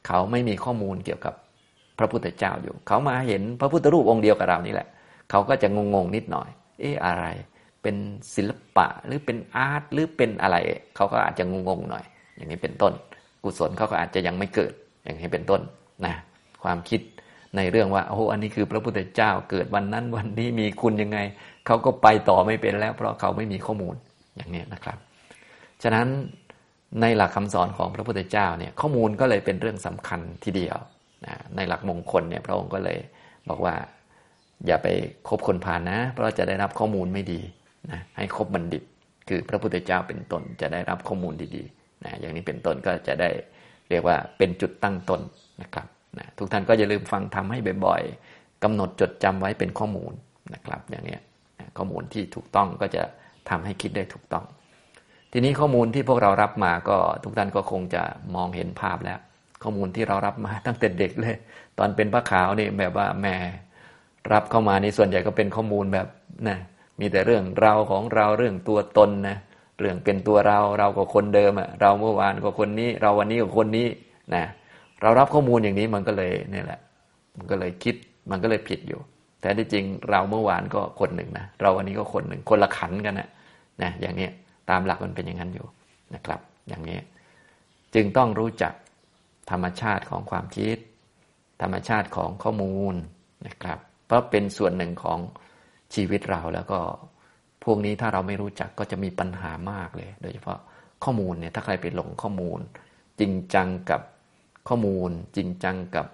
[0.06, 1.34] เขาไม่มีข้อมูลเกี่ยวกับ
[1.98, 4.88] พระพุทธเจ้าอยู่ เขามาเห็นพระพุทธรูปองค์เดียวกับเรานี่แหละ
[5.30, 6.48] เขาก็จะงงๆนิดหน่อย
[6.80, 7.24] เอ๊ะอะไร
[7.82, 7.96] เป็น
[8.34, 10.56] ศิลปะหรือเป็นอาร์ตหรือเป็นอะไร
[10.96, 12.04] เขาก็อาจจะงงๆหน่อย
[12.36, 12.92] อย่างนี้เป็นต้น
[13.42, 14.72] กุศลเขาก็อาจจะยังไม่เกิด
[15.04, 15.60] อย่างนี้เป็นต้น
[16.06, 16.14] นะ
[16.62, 17.00] ความคิด
[17.56, 21.18] ในเรื่องว่าโอ้อันนี้คือพระพุทธเจ้าเกิดวันนั้นวันนี้มีคุณยังไง
[21.66, 23.96] เขาก็ไปต่อไม่เป็นแล้ว เพราะเขาไม่มีข้อมูล
[24.36, 24.98] อย่างนี้นะครับ
[25.82, 26.08] ฉะนั้น
[27.00, 30.78] ในหลักคำสอนของพระพุทธเจ้าเนี่ยข้อมูลก็เลยเป็นเรื่องสำคัญทีเดียว
[31.24, 32.98] นะในหลักมงคลเนี่ยพระองค์ก็เลย
[33.48, 33.74] บอกว่า
[34.66, 34.88] อย่าไป
[35.28, 37.40] คบคนผ่านนะ เพราะจะได้รับข้อมูลไม่ดี
[37.90, 38.82] นะให้คบบัณฑิต
[39.28, 43.30] คือพระพุทธเจ้าเป็นต้นจะได้รับข้อมูลดีๆนะอย่างนี้เป็นต้นก็จะได้
[43.90, 45.20] เรียกว่าเป็นจุดตั้งต้น
[45.62, 45.86] นะครับ
[46.18, 50.12] นะทุกท่านก็อย่าลืมฟังทำให้บ่อยๆกำหนดจดจำไว้เป็นข้อมูล
[50.54, 51.18] นะครับ อย่างนี้
[51.78, 53.02] ข้อมูลที่ถูกต้องก็จะ
[53.50, 54.44] ทำให้คิดได้ถูกต้อง
[55.32, 58.02] ทีนี้ข้อมูลที่พวกเรารับมาก็ทุกท่านก็คงจะ
[58.34, 59.18] มองเห็นภาพแล้ว
[59.62, 61.36] ข้อมูลที่เรารับมาตั้งแต่เด็กเลย
[61.78, 63.34] ตอนเป็นพระขาวนี่แบบว่าแม่
[64.32, 66.06] รับเข้ามานี่ส่วนใหญ่ก็เป็นข้อมูลแบบ
[66.48, 66.58] นะ
[67.00, 69.36] มีแต่เรื่องเราของเราเรื่องตัวตนนะ
[69.78, 73.86] เรื่องเป็นตัวเราเราก็คนเดิมอะเราเมื่อวานก็คนนี้ เราวันนี้ก็คนนี้
[74.34, 74.44] นะ
[75.02, 76.80] เรารับข้อมูลอย่างนี้มันก็เลยนี่แหละ
[77.36, 77.94] มันก็เลยคิด
[78.30, 79.00] มันก็เลยผิดอยู่
[79.40, 83.28] แต่ที่จริงเราเมื่อวานก็คนหนึ่งนะเราวันนี้ก็คนหนึ่งคนละขันกันนะ
[83.82, 84.28] นะอย่างนี้
[84.70, 85.66] ตามหลักมันเป็นอย่างนั้นอยู่
[86.14, 86.98] นะครับ อย่างนี้
[87.94, 88.72] จึงต้องรู้จัก
[89.50, 90.76] ธรรมชาติของความคิด
[91.62, 92.94] ธรรมชาติของข้อมูล
[93.46, 95.18] นะครับ เพราะเป็นส่วนหนึ่งของ
[95.94, 96.78] ชีวิตเราแล้วก็
[97.64, 100.58] พวกนี้ถ้าเราไม่รู้จักก็จะมีปัญหามากเลย โดยเฉพาะ
[101.04, 102.60] ข้อมูลเนี่ยถ้าใครไปหลงข้อมูล
[103.20, 104.00] จริงจังกับ
[104.68, 106.06] ข้อมูล จริงจังกับ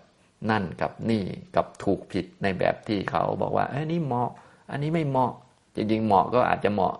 [0.50, 1.24] นั่นกับนี่
[1.56, 4.30] กับถูกผิดในแบบที่เขาบอกว่าเอ้นี่เหมาะ
[4.70, 5.32] อันนี้ไม่เหมาะ
[5.74, 6.94] จริง ๆ เหมาะก็อาจจะเหมาะ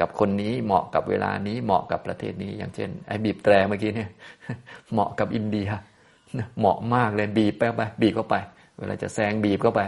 [0.00, 4.10] กับคนนี้เหมาะกับเวลานี้เหมาะกับประเทศนี้ อย่างเช่น ไอ้บีบแตรเมื่อกี้เนี่ย
[4.92, 5.68] เหมาะกับอินเดีย
[6.58, 8.36] เหมาะมากเลยบีบไปไปบีบเข้าไป
[8.78, 9.80] เวลาจะแซงบีบเข้าไป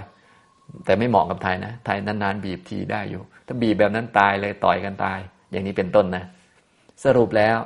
[0.84, 5.18] แต่ไม่เหมาะกับไทยนะไทยนานๆบีบทีได้อยู่ ถ้าบีบแบบนั้นตายเลยต่อยกันตาย
[5.50, 6.24] อย่างนี้เป็นต้นนะ
[7.04, 7.58] สรุปแล้ว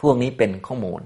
[0.00, 1.00] พวกนี้เป็นข้อมูล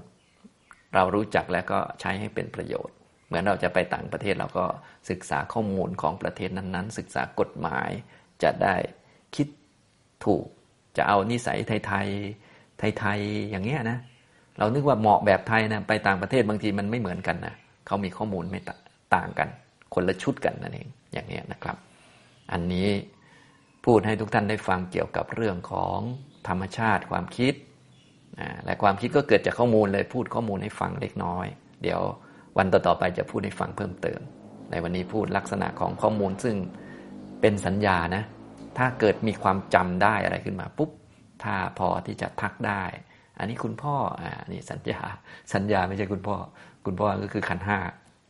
[0.95, 2.95] เรารู้จักแล้วก็ใช้ให้เป็นประโยชน์
[3.27, 4.65] เหมือนเราจะไปต่างประเทศเราก็
[5.09, 7.89] ศึกษาข้อมูลของประเทศนั้นๆ ศึกษากฎหมาย
[8.43, 8.75] จะได้
[9.35, 9.47] คิด
[10.25, 10.45] ถูก
[10.97, 13.97] จะเอานิสัยไทยๆไทยๆอย่างเงี้ยนะ
[14.57, 17.55] เรานึกว่าเหมาะแบบไทยนะไปต่างประเทศบางทีมันไม่เหมือนกันนะ
[17.87, 18.59] เขามีข้อมูลไม่
[19.15, 19.49] ต่างกัน
[19.93, 21.77] คนละชุดกันนั่นเองอย่างนี้นะครับ
[22.51, 22.89] อันนี้
[23.85, 25.97] พูดให้ทุกท่านได้ฟังเกี่ยวกับเรื่องของ
[26.47, 27.53] ธรรมชาติความคิด
[28.65, 31.45] และความคิดก็เกิดจากข้อมูลเลยพูดข้อมูลให้ฟังเล็กน้อย
[31.83, 32.01] เดี๋ยว
[32.57, 34.19] วันต่อๆไปจะพูดให้ฟังเพิ่มเติม
[34.71, 36.55] ในวันนี้พูดลักษณะของข้อมูลซึ่ง
[37.41, 38.23] เป็นสัญญานะ
[38.77, 40.91] ถ้าเกิดมีความจำได้อะไรขึ้นมาปุ๊บ
[41.43, 42.83] ถ้าพอที่จะทักได้
[43.37, 45.01] อันนี้คุณพ่ออ่านี่สัญญา
[45.53, 46.35] สัญญาไม่ใช่คุณพ่อ
[46.85, 47.79] คุณพ่อก็คือขันห้า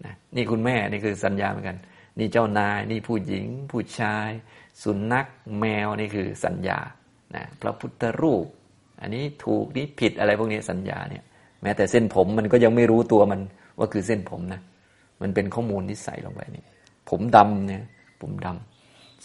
[0.06, 1.78] นะนี่คุณแม่นี่คือสัญญาเหมือนกัน
[2.20, 4.30] นี่เจ้านายนี่ผู้หญิง ผู้ชาย
[4.84, 5.26] สุนัข
[5.60, 6.80] แมวนี่คือสัญญา
[7.36, 8.46] นะพระพุทธรูป
[9.02, 11.24] อันนี้ถูกนี่ผิดอะไรพวกนี้สัญญาเนี่ย
[11.62, 13.42] แม้แต่เส้นผมมันก็ยังไม่รู้ตัวมัน
[13.78, 14.62] ว่าคือเส้นผมนะ
[15.22, 16.64] มันเป็นข้อมูลที่ใส่ลงไปนี่
[17.10, 17.84] ผมดำเนี่ย
[18.22, 18.73] ผมดำ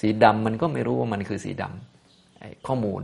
[0.00, 3.02] สีดำมันก็ไม่รู้ว่ามันคือสีดำข้อมูล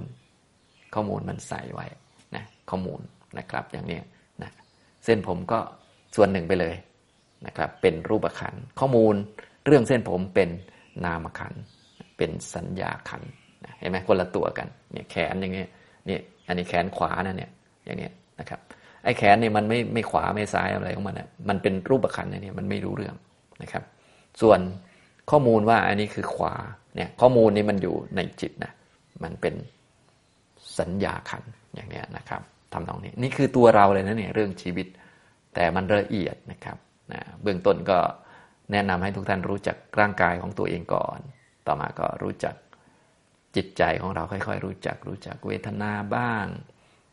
[0.95, 1.87] ข้อมูลมันใส่ไว้
[2.35, 3.01] นะข้อมูล
[3.39, 3.99] นะครับอย่างนี้
[4.43, 4.51] นะ
[5.05, 5.59] เส้นผมก็
[6.17, 6.75] ส่วนหนึ่งไปเลย
[7.47, 9.15] นะครับเป็นรูปขันข้อมูล
[9.67, 10.49] เรื่องเส้นผมเป็น
[11.05, 11.55] นามขัน
[12.17, 13.23] เป็นสัญญาขัน
[13.79, 15.69] เห็นไหมคนละตัวกันเนี่ยแขนอย่างเงี้ย
[16.09, 17.51] นี่อันนี้แขนขวานะเนี่ย
[17.85, 18.61] อย่างนี้นะครับ
[19.05, 23.15] ไอ้แขนเนี่ยมันไม่ไม่ขวาไม่ซ้ายอะไรของมันนะมันเป็นรูปขันเนี่ยมันไม่รู้เรื่อง
[23.63, 23.85] นะครับ
[24.41, 24.61] ส่วน
[25.31, 26.55] ข้อมูลว่าอันนี้คือขวา
[26.97, 28.73] เนี่ยข้อมูลนี้มันอยู่ในจิตนะ
[29.23, 29.55] มันเป็น
[30.79, 31.45] สัญญาขัน
[31.75, 34.87] อย่างนี้นะครับทำตรงนี้นี่คือตัวเราเลยนะเนี่ยเรื่องชีวิต
[35.55, 36.77] แต่มันละเอียดนะครับ
[37.13, 37.99] นะเบื้องต้นก็
[38.73, 41.19] แนะนำให้ทุกท่านรู้จักร่างกายของตัวเองก่อน
[41.67, 42.55] ต่อมาก็รู้จัก
[43.57, 46.47] จิตใจของเราค่อย ๆ รู้จักรู้จักเวทนาบ้าง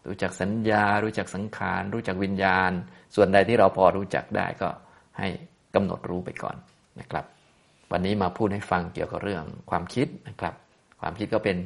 [0.08, 2.72] รู้จักสัญญา รู้จักสังขาร รู้จักวิญญาณ
[3.16, 4.70] ส่วนใดที่เราพอรู้จักได้ก็
[5.20, 5.28] ให้
[5.76, 6.56] กำหนดรู้ไปก่อน
[7.00, 7.26] นะครับ
[7.92, 10.54] วันนี้มาพูดให้ฟังเกี่ยวกับเรื่องความคิดนะครับ
[11.02, 11.58] ความคิดก็เป็น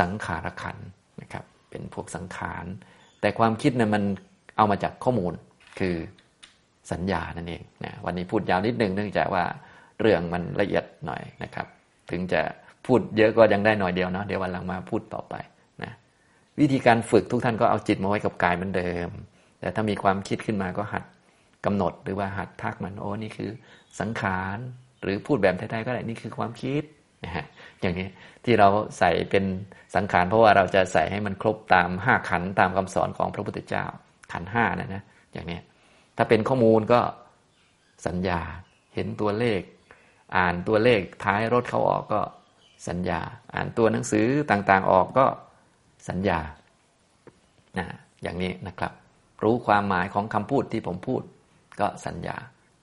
[0.00, 0.76] สังขารขัน
[1.20, 2.64] นะครับ เป็นพวกสังขาร
[3.20, 4.02] แต่ความคิดเนะ่ยมัน
[4.56, 5.32] เอามาจากข้อมูล
[5.78, 5.96] คือ
[6.92, 9.44] สัญญานั่นเองนะวันนี้พูดยาวนิดนึงเนื่องจากว่า
[10.00, 11.66] เรื่องมันละเอียดหน่อยนะครับ
[12.10, 12.40] ถึงจะ
[12.86, 15.34] พูดเยอะก็ยังได้หน่อยเดียวเนาะเดี๋ยววันหลังมาพูดต่อไป
[15.82, 15.92] นะ
[16.60, 19.08] วิธีการฝึกทุกท่านก็เอาจิตมาไว้กับกายเหมือนเดิม
[19.60, 21.04] แต่ถ้ามีความคิดขึ้นมาก็หัด
[21.64, 23.50] กำหนดหรือว่าหัดทักมันโอ้นี่คือ
[24.00, 24.58] สังขาร
[25.04, 26.82] หรือพูดแบบไทยๆก็ได้นี่คือความคิด
[27.24, 27.44] นะฮะ
[27.80, 28.08] อย่างนี้
[28.44, 29.44] ที่เราใส่เป็น
[29.94, 33.84] สังขารเพราะว่าเราจะใส่ให้มันครบตามห้าขันตามคำสอนของพระพุทธเจ้า
[34.32, 35.02] ขันห้านะนะ
[35.32, 35.58] อย่างนี้
[36.16, 37.00] ถ้าเป็นข้อมูลก็
[38.06, 38.40] สัญญา
[38.94, 39.60] เห็นตัวเลข
[40.36, 42.20] อ่านตัวเลขท้ายรถเขาออกก็
[42.88, 43.20] สัญญา
[43.54, 45.26] อ่านตัวหนังสือต่างๆออกก็
[46.08, 46.38] สัญญา
[47.78, 47.86] นะ
[48.22, 48.92] อย่างนี้นะครับ
[49.42, 51.22] รู้ความหมายของคำพูดที่ผมพูด
[51.80, 52.36] ก็สัญญา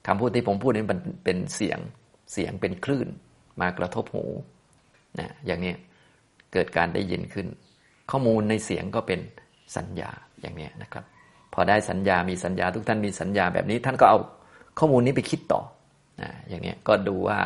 [0.06, 1.78] คำพูดที่ผมพูดนี้มันเป็นเสียง
[2.32, 3.08] เสียงเป็นคลื่น
[3.60, 4.24] มากระทบหู
[5.18, 5.74] นะอย่างนี้
[6.52, 7.46] เกิดการได้ยินขึ้น
[8.10, 9.20] ข้อมูลในเสียงก็เป็น
[9.76, 10.10] สัญญา
[10.40, 11.04] อย่างนี้นะครับ
[11.54, 14.18] พอได้สัญญามีสัญญาทุกท่านมีสัญญาแบบนี้ ท่านก็เอา
[14.78, 15.60] ข้อมูลนี้ไปคิดต่อ
[16.20, 17.38] นะอย่างนี้ก็ดูว่า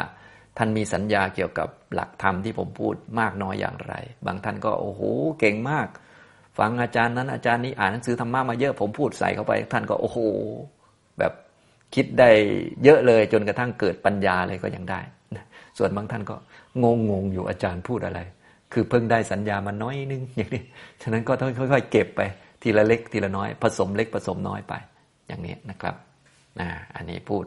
[0.59, 3.95] ท่านมีสัญญาเกี่ยวกับหลักธรรมที่ผมพูดมากน้อยอย่างไร
[4.26, 5.03] บางท่านก็โอ้โห
[5.39, 5.89] เก่งมาก
[6.59, 10.18] ฟังอาจารย์นั้นอาจารย์นี้อ่านหนังสือธรรมะมาเยอะผมพูดใส่เข้าไป ท่านก็โอ้โห
[11.18, 11.32] แบบ
[11.95, 12.30] คิดได้
[12.84, 15.01] เยอะเลยจนกระทั่งเกิดปัญญาเลยก็ยังได้
[15.78, 16.37] ส่วนบางท่านก็
[16.82, 18.20] งงงอยู่อาจารย์พูดอะไร
[18.72, 20.64] คือเพิ่งได้สัญญามาน้อยนึงอย่างนี้
[21.03, 22.20] ฉะนั้นก็ต้องค่อย ๆ เก็บไป
[22.62, 24.74] ทีละเล็กทีละน้อย ผสมเล็กผสมน้อยไป
[25.26, 25.95] อย่างนี้นะครับ
[26.61, 27.45] นะอันนี้พูด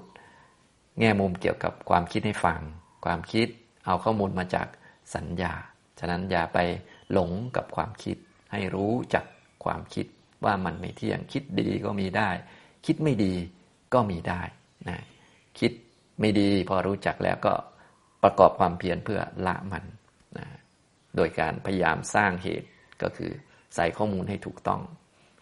[1.00, 2.60] แง่มุมเกี่ยวกับความคิดให้ฟัง
[3.06, 3.48] ความคิด
[3.86, 4.68] เอาข้อมูลมาจาก
[5.16, 5.54] สัญญา
[6.00, 6.60] ฉะนั้นอย่าไป
[7.12, 8.18] หลงกับความคิด
[8.52, 9.26] ให้รู้จัก
[9.66, 10.06] ความคิด
[10.46, 12.30] ว่ามันไม่เที่ยงคิดดีก็มีได้
[12.86, 13.34] คิดไม่ดี
[13.94, 14.42] ก็มีได้
[14.90, 14.98] นะ
[15.60, 15.72] คิด
[16.20, 17.54] ไม่ดีพอรู้จักแล้วก็
[18.24, 19.86] ประกอบความเพียรเพื่อละมัน
[20.38, 20.46] นะ
[21.16, 22.68] โดยการพยายามสร้างเหตุ
[23.02, 23.32] ก็คือ
[23.76, 24.82] ใส่ข้อมูลให้ถูกต้อง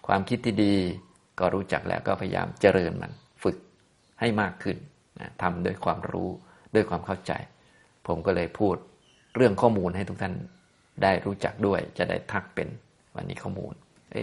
[0.08, 0.76] ความคิดที่ดี
[1.40, 3.12] ก็รู้จักแล้วก็พยายามเจริญมัน
[3.44, 3.58] ฝึก
[4.20, 4.78] ให้มากขึ้น
[5.20, 6.30] นะทำด้วยความรู้
[6.76, 7.32] ด้วยความเข้าใจ
[8.08, 8.76] ผมก็เลยพูด
[9.36, 10.34] เรื่องข้อมูลให้ทุกท่าน
[11.04, 12.68] ได้รู้จักด้วย จะได้ทักเป็น
[13.16, 13.74] วันนี้ข้อมูล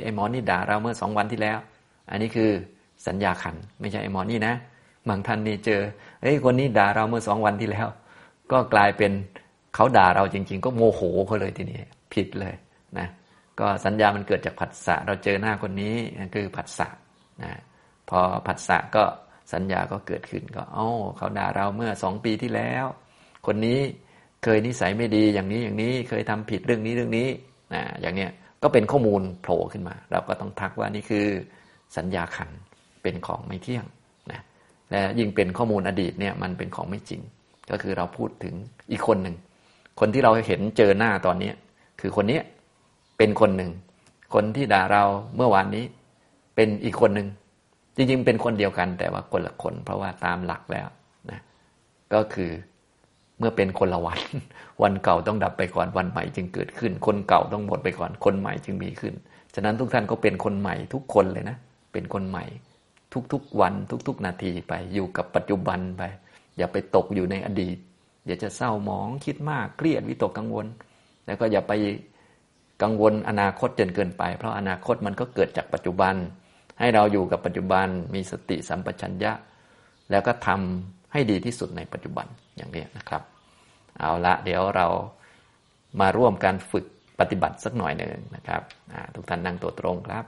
[0.03, 1.59] ไอ้หมอนี่ด่าเราเมื่อสองวันที่แล้ว
[2.11, 2.51] อันนี้คือ
[3.07, 4.55] สัญญาขัน ไม่ใช่ไอ้หมอนี่นะ
[5.09, 5.80] บางท่านนี่เจอ
[6.22, 7.88] เฮ้ยคนนี้ด่าเราเมื่อสองวันที่แล้ว
[8.52, 9.12] ก็กลายเป็น
[9.74, 11.80] เขาด่าเราจริง ๆ ก็โมโหเขาเลยทีนี้
[12.12, 12.55] ผิดเลย
[12.98, 13.09] นะ
[13.61, 16.88] ก็สัญญามันเกิดจากผัสสะเราเจอหน้าคนนี้นั่คือผัสสะ
[17.42, 17.52] นะ
[18.09, 19.05] พอผัสสะก็
[19.52, 22.86] สัญญาก็เกิดขึ้นก็โอ้เขาด่าเราเมื่อสองปีที่แล้ว
[23.46, 23.80] คนนี้
[24.44, 27.28] เคยนิสัยไม่ดีอย่างนี้อย่างนี้เคยทำผิดเรื่องนี้เรื่องนี้
[27.74, 28.30] นะอย่างเนี้ย
[28.62, 31.26] ก็เป็นข้อมูลโผล่ขึ้นมา เราก็ต้องทักว่านี่คือ
[31.96, 32.50] สัญญาขัน
[33.05, 33.84] เป็นของไม่เที่ยง
[34.32, 34.40] นะ
[34.90, 37.20] และยิ่งเป็นข้อมูลอดีตเนี่ยมันเป็นของไม่จริง
[37.70, 38.55] ก็คือเราพูดถึง
[38.90, 39.36] อีกคนหนึ่ง
[40.00, 41.50] คนที่เราเห็นเจอหน้าตอนนี้
[42.00, 42.40] คือคนนี้
[43.18, 43.70] เป็นคนหนึ่ง
[44.34, 45.05] คนที่ด่าเรา
[45.36, 45.84] เมื่อวานนี้
[46.57, 47.28] เป็นอีกคนหนึ่ง
[47.96, 50.86] จริงๆ เป็นคนเดียวกันแต่ว่าคนละคน เพราะว่าตามหลักแล้ว
[51.30, 51.40] นะ
[52.14, 52.50] ก็คือ
[53.38, 54.20] เมื่อเป็นคนละวัน
[54.82, 59.14] วันเก่าต้องดับไปก่อนวันใหม่จึงเกิดขึ้น คนเก่าต้องหมดไปก่อนคนใหม่จึงมีขึ้น
[59.55, 61.57] ฉะนั้นทุกท่านก็เป็นคนใหม่ทุกคนเลยนะ
[61.92, 62.44] เป็นคนใหม่
[63.32, 63.74] ทุกๆวัน
[64.08, 66.02] ทุก ๆ นาทีไป อยู่กับปัจจุบันไป
[66.58, 67.76] อย่าไปตกอยู่ในอดีต
[68.24, 70.66] เดี๋ยวจะเศร้าหมองคิดมากเครียดวิตกกังวล
[71.26, 71.72] แล้วก็อย่าไป
[72.82, 76.14] กังวลอนาคตจนเกินไป เพราะอนาคตมันก็เกิดจากปัจจุบัน
[76.78, 79.32] ให้เราอยู่กับปัจจุบันมีสติสัมปชัญญะ
[80.10, 83.22] แล้วก็ทำให้ดีที่สุดในปัจจุบันอย่างนี้นะครับ
[83.98, 84.86] เอาละเดี๋ยวเรา
[86.00, 86.86] มาร่วมการฝึก
[87.20, 88.62] ปฏิบัติสักหน่อยหนึ่งนะครับ
[89.14, 90.24] ทุกท่านนั่งตัวตรงครับ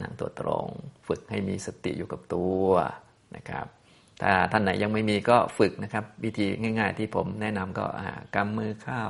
[0.00, 0.66] นั่งตัวตรง
[1.06, 2.66] ฝึกให้มีสติอยู่กับตัว
[3.36, 3.66] นะครับ
[4.22, 7.86] ถ้าท่านไหนยังไม่มีก็ฝึกนะครับ วิธีง่าย ๆ ที่ผมแนะนำก็
[8.34, 9.02] กำมือเข้า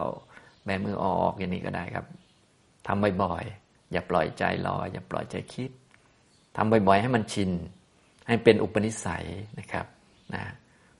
[0.64, 2.06] แบมือออกอย่างนี้ก็ได้ครับ
[2.86, 5.70] ทำบ่อยๆ อย่าปล่อยใจลอย อย่าปล่อยใจคิด
[6.56, 7.50] ทำบ่อยๆ ให้มันชิน
[8.28, 9.26] ให้เป็นอุปนิสัย
[9.60, 9.86] นะครับ
[10.34, 10.42] นะ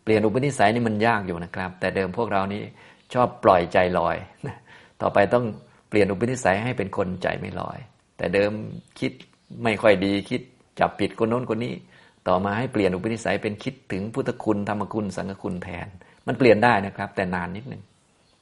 [0.02, 2.62] เปลี่ยนอุปนิสัยนี่มันยากอยู่นะครับ แต่เดิมพวกเรานี้
[3.14, 4.16] ชอบปล่อยใจลอย
[5.02, 5.44] ต่อไปต้อง
[5.88, 7.78] เปลี่ยนอุปนิสัยให้เป็นคนใจไม่ลอย
[8.16, 8.52] แต่เดิม
[9.00, 9.12] คิด
[9.62, 10.40] ไม่ค่อยดีคิด
[10.80, 11.74] จับผิดคนโน้นคนนี้
[12.28, 15.88] ต่อมาให้เปลี่ยนอุปนิสัยเป็นคิดถึงพุทธคุณธรรมคุณสังฆคุณแทน
[16.26, 17.82] มันเปลี่ยนได้นะครับ แต่นานนิดหนึ่ง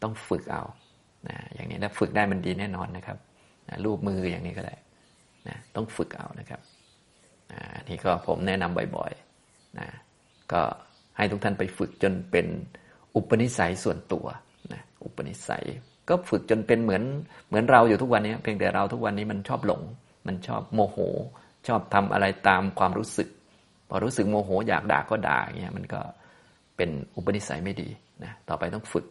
[0.02, 0.62] ต้องฝึกเอา
[1.28, 3.18] นะอย่างนี้ถ้าฝึกได้มันดีแน่นอนนะครับ
[3.68, 4.74] นะรูปมืออย่างนี้ก็ได้
[5.48, 6.60] นะต้องฝึกเอานะครับ
[7.52, 9.88] นะนี่ก็ผมแนะนำบ่อยๆนะ
[10.52, 10.62] ก็
[11.16, 12.46] ให้ทุกท่านไปฝึกจนเป็น
[13.16, 14.26] อุปนิสัยส่วนตัว
[14.72, 15.64] นะอุปนิสัย
[16.08, 17.02] ก็ฝึกจนเป็นเหมือน
[17.48, 19.82] เหมือนเราอยู่ทุกวันนี้ เพียงแต่เราทุกวันนี้มันชอบหลง
[20.26, 20.98] มันชอบโมโห
[21.66, 23.28] ชอบทำอะไรตามความรู้สึก
[23.88, 26.00] พอรู้สึกโมโห อยากด่าก็ด่าอย่างเงี้ยมันก็
[26.76, 27.88] เป็นอุปนิสัยไม่ดี
[28.24, 29.06] นะต่อไปต้องฝึก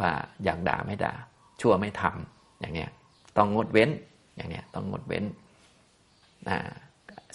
[0.00, 0.10] ว่า
[0.44, 1.12] อยากด่าไม่ด่า
[1.60, 2.90] ชั่วไม่ทำอย่างเงี้ย
[3.36, 3.90] ต้องงดเว้น
[4.36, 5.24] อย่างเนี้ยต้องงดเว้น
[6.48, 6.58] นะ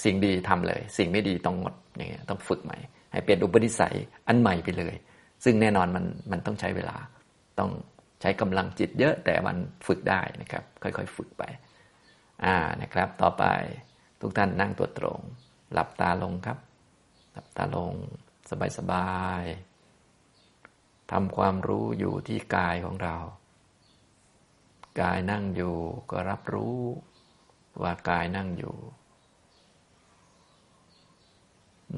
[0.04, 2.78] สิ่งดีทำเลย สิ่งไม่ดีต้องงดอย่างเงี้ยต้องฝึกใหม่
[3.12, 3.96] ให้เป็นอุปนิสัย
[4.28, 4.96] อันใหม่ไปเลย
[5.44, 6.98] ซึ่งแน่นอนมันมันต้องใช้เวลา
[7.60, 7.70] ต้อง
[8.22, 9.58] ใช้กำลังจิตเยอะแต่มัน
[9.88, 11.44] ฝึกได้นะครับ ค่อยๆ ฝึกไป
[12.46, 13.46] อ่านะครับ ต่อไป
[14.22, 15.20] ทุกท่านนั่งตัวตรง
[15.74, 16.58] หลับตาลงครับ
[17.32, 17.94] หลับตาลง
[18.78, 23.16] สบายๆทำความรู้อยู่ที่กายของเรา
[25.02, 25.76] กายนั่งอยู่
[26.12, 26.78] ก็รับรู้
[27.82, 28.76] ว่ากายนั่งอยู่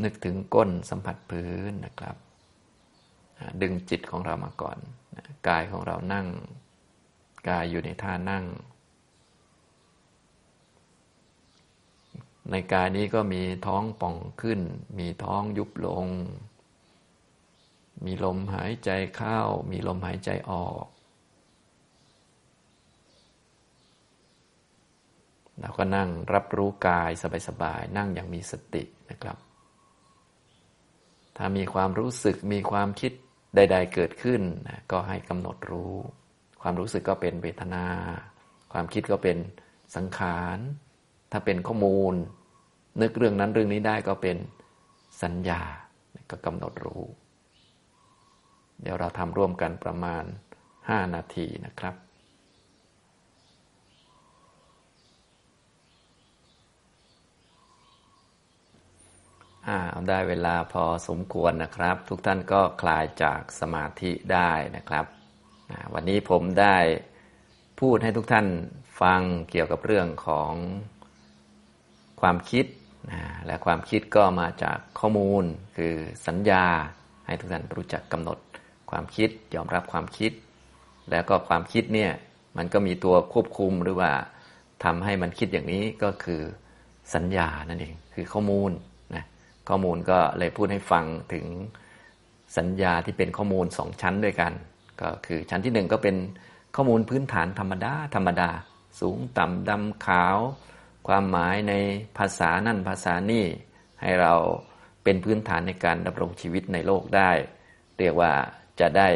[0.04, 2.16] นึกถึงก้นสัมผัสพื้นนะครับ
[3.62, 4.78] ดึงจิตของเรามาก่อน
[5.48, 6.28] กายของเรานั่ง
[7.50, 8.44] กายอยู่ในท่านั่ง
[12.50, 14.60] ในกายนี้ก็มีท้องป่องขึ้น
[15.00, 16.08] มีท้องยุบลง
[18.06, 19.40] มีลมหายใจเข้า
[19.72, 20.86] มีลมหายใจออก
[25.60, 27.12] เราก็นั่งรับรู้กาย
[27.48, 29.38] สบายๆ นั่งอย่างมีสตินะครับ
[31.38, 33.12] ถ้ามีความรู้สึกมีความคิด
[33.56, 34.42] ใด ๆ เกิดขึ้น
[34.92, 35.94] ก็ให้กำหนดรู้
[36.62, 37.86] ความรู้สึกก็เป็นเวทนา
[38.74, 39.38] ความคิดก็เป็น
[39.96, 40.58] สังขาร
[41.32, 42.14] ถ้าเป็นข้อมูล
[43.02, 44.38] นึกเรื่องนั้นเรื่องนี้ได้ก็เป็น
[45.24, 45.62] สัญญา
[46.30, 47.04] ก็กำหนดรู้
[48.82, 50.24] เดี๋ยวเราทำร่วมกันประมาณ
[50.70, 51.96] 5 นาทีนะครับ
[59.68, 59.78] อ่า
[60.10, 65.06] ได้เวลาพอสมควรนะครับ ทุกท่านก็คลายจากสมาธิได้นะครับ
[65.94, 66.78] วันนี้ผมได้
[67.80, 68.48] พูดให้ทุกท่าน
[69.02, 69.22] ฟัง
[69.52, 70.54] เกี่ยวกับเรื่องของ
[72.22, 72.66] ความคิด
[73.46, 75.44] และความคิดก็มาจากข้อมูล
[75.78, 75.94] คือ
[76.28, 76.66] สัญญา
[77.26, 78.38] ให้ทุกท่านรู้จักกำหนด
[78.92, 80.32] ความคิดยอมรับความคิด
[81.12, 82.12] แล้วก็ความคิดเนี่ย
[82.58, 84.12] มันก็มีตัวควบคุมหรือว่า
[84.84, 86.42] ทำให้มันคิดอย่างนี้ก็คือ
[87.16, 88.72] สัญญานั่นเองคือข้อมูล
[89.16, 89.26] นะ
[89.70, 91.46] ข้อมูลก็เลยพูดให้ฟังถึง
[92.58, 94.54] สัญญาที่เป็นข้อมูลสองชั้นด้วยกัน
[95.02, 96.16] ก็คือชั้นที่หนึ่งก็เป็น
[96.76, 98.50] ข้อมูลพื้นฐานธรรมดาธรรมดา
[99.00, 100.38] สูงต่ำดำขาว
[101.08, 101.74] ความหมายใน
[102.18, 103.46] ภาษานั่นภาษานี่
[104.02, 104.34] ให้เรา
[105.04, 107.32] เป็นพื้นฐานในการดำรงชีวิตในโลกได้
[108.00, 108.32] เรียกว่า
[108.80, 109.10] จะได้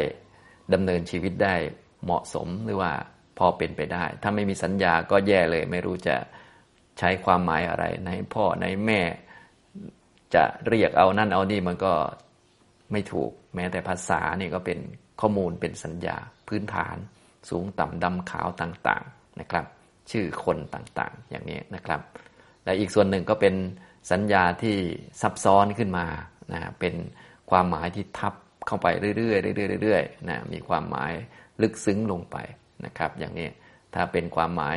[0.72, 1.54] ดำเนินชีวิตได้
[2.04, 2.92] เหมาะสมหรือว่า
[3.38, 6.16] พอเป็นไปได้ ถ้าไม่มีสัญญาก็แย่เลย ไม่รู้จะ
[6.98, 9.00] ใช้ความหมายอะไร ในพ่อในแม่
[10.34, 11.94] จะเรียกเอานั่นเอานี่มันก็
[12.92, 14.78] ไม่ถูกแม้แต่ภาษานี่ก็เป็น
[15.20, 16.16] ข้อมูลเป็นสัญญา
[16.48, 16.96] พื้นฐาน
[17.50, 19.66] สูงต่ำดำขาวต่างๆนะครับ
[20.10, 22.00] ชื่อคนต่างๆ อย่างนี้นะครับ
[22.64, 23.54] และอีกส่วนหนึ่งก็เป็น
[24.10, 24.76] สัญญาที่
[25.20, 26.06] ซับซ้อนขึ้นมา
[26.52, 26.94] นะเป็น
[27.50, 28.34] ความหมายที่ทับ
[28.66, 28.86] เข้าไป
[29.16, 31.12] เรื่อยๆเรื่อยๆเรื่อยๆนะมีความหมาย
[31.62, 32.36] ลึกซึ้งลงไป
[32.84, 33.48] นะครับ อย่างนี้
[33.94, 34.76] ถ้าเป็นความหมาย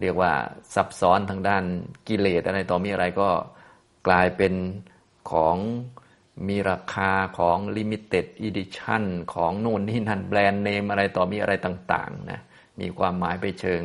[0.00, 0.32] เรียกว่า
[0.74, 1.64] ซับซ้อนทางด้าน
[2.08, 3.30] กิเลสอะไรต่อมีอะไรก็
[4.08, 4.54] กลายเป็น
[5.30, 5.56] ของ
[6.48, 9.04] มีราคาของ Limited Edition
[9.34, 12.40] ของโน่นนี่นั่นแบรนด์เนมอะไรต่อมีอะไรต่างๆนะ
[12.80, 13.82] มีความหมายไปเชิง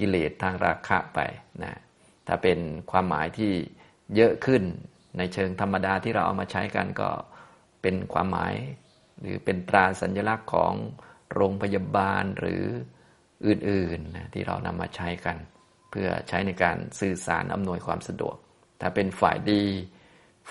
[0.00, 1.20] กิเลสทางราคาไป
[1.62, 1.80] นะ
[2.26, 2.58] ถ้าเป็น
[2.90, 3.52] ความหมายที่
[4.16, 4.62] เยอะขึ้น
[5.18, 7.10] ในเชิงธรรมดาที่เราเอามาใช้กันก็
[7.82, 8.54] เป็นความหมาย
[9.20, 10.72] หรือเป็นตราสัญลักษณ์ของ
[11.34, 12.64] โรงพยาบาลหรือ
[13.46, 15.36] อื่นๆนะที่เรานำมาใช้กัน
[15.90, 18.36] เพื่อใช้ในการสื่อสารอำนวยความสะดวก
[18.80, 19.64] ถ้าเป็นฝ่ายดี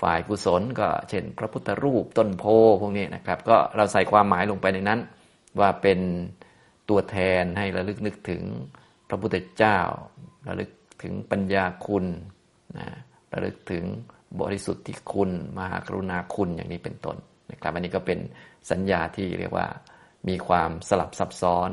[0.00, 2.44] ฝ่ายกุศลก็เช่น พระพุทธรูปต้นโพ
[2.80, 5.00] พวกนี้นะครับ ก็เราใส่ความหมายลงไปในนั้น
[5.60, 5.98] ว่าเป็น
[6.88, 8.42] ตัวแทนให้ระลึกนึกถึง
[9.10, 9.78] พระพุทธเจ้า
[10.46, 10.70] ระลึก
[11.02, 12.04] ถึงปัญญาคุณ
[12.78, 12.86] นะ
[13.32, 13.84] ระลึกถึง
[14.40, 17.16] บริสุทธิคุณ มหากรุณาคุณอย่างนี้เป็นต้น
[17.50, 18.18] นะครับอันนี้ก็เป็น
[18.70, 19.66] สัญญาที่เรียกว่า
[20.28, 21.70] มีความสลับซับซ้อน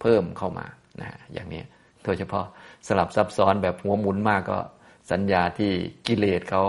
[0.00, 0.66] เพิ่มเข้ามา
[1.00, 1.62] นะอย่างนี้
[2.04, 2.46] โดยเฉพาะ
[2.88, 4.58] สลับซับซ้อนแบบหัวหมุนมากก็
[5.10, 5.72] สัญญาที่
[6.06, 6.64] กิเลสเขา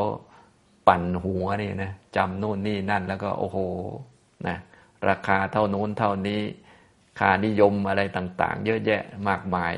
[0.88, 3.58] ปั่นหัวนี่นะจำโน่นนี่นั่นแล้วก็โอ้โห
[4.48, 4.58] นะ
[5.10, 6.42] ราคาเท่านู้นเท่านี้
[7.20, 9.74] ค่านิยมอะไรต่าง ๆ เยอะแยะมากมาย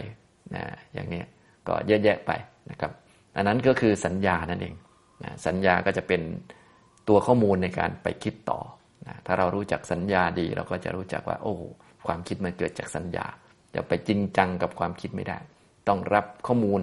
[0.55, 1.23] นะอย่างนี้
[1.67, 2.31] ก็เยอะแยะไป
[2.71, 2.91] นะครับ
[3.35, 4.75] อันนั้นก็คือสัญญานั่นเอง
[5.23, 6.21] นะสัญญาก็จะเป็น
[7.07, 8.59] ตัวข้อมูลในการไปคิดต่อ
[9.07, 11.55] นะถ้าเรารู้จักสัญญาดี เราก็จะรู้จักว่า โอ้
[12.07, 13.25] ความคิดมันเกิดจากสัญญา
[13.75, 15.37] จะไปจริงจังกับความคิดไม่ได้
[15.87, 16.81] ต้องรับข้อมูล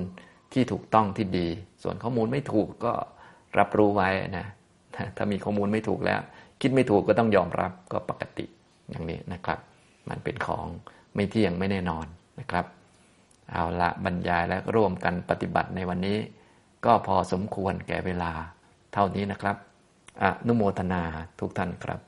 [0.52, 1.48] ที่ถูกต้องที่ดี
[1.82, 2.92] ส่วนข้อมูลไม่ถูกก็
[3.58, 4.46] รับรู้ไว้นะ
[5.16, 6.20] ถ้ามีข้อมูลไม่ถูกแล้ว
[6.60, 8.46] คิดไม่ถูกก็ต้องยอมรับก็ปกติ
[8.90, 9.58] อย่างนี้นะครับ
[10.08, 10.66] มันเป็นของ
[11.14, 12.06] ไม่เที่ยงไม่แน่นอน
[12.40, 12.64] นะครับ
[13.52, 16.18] เอาละบรรยายและร่วมกันปฏิบัติในวันนี้
[16.84, 18.32] ก็พอสมควรแก่เวลา
[18.92, 19.56] เท่านี้นะครับ
[20.22, 21.02] อนุโมทนา
[21.40, 22.00] ทุกท่านครับ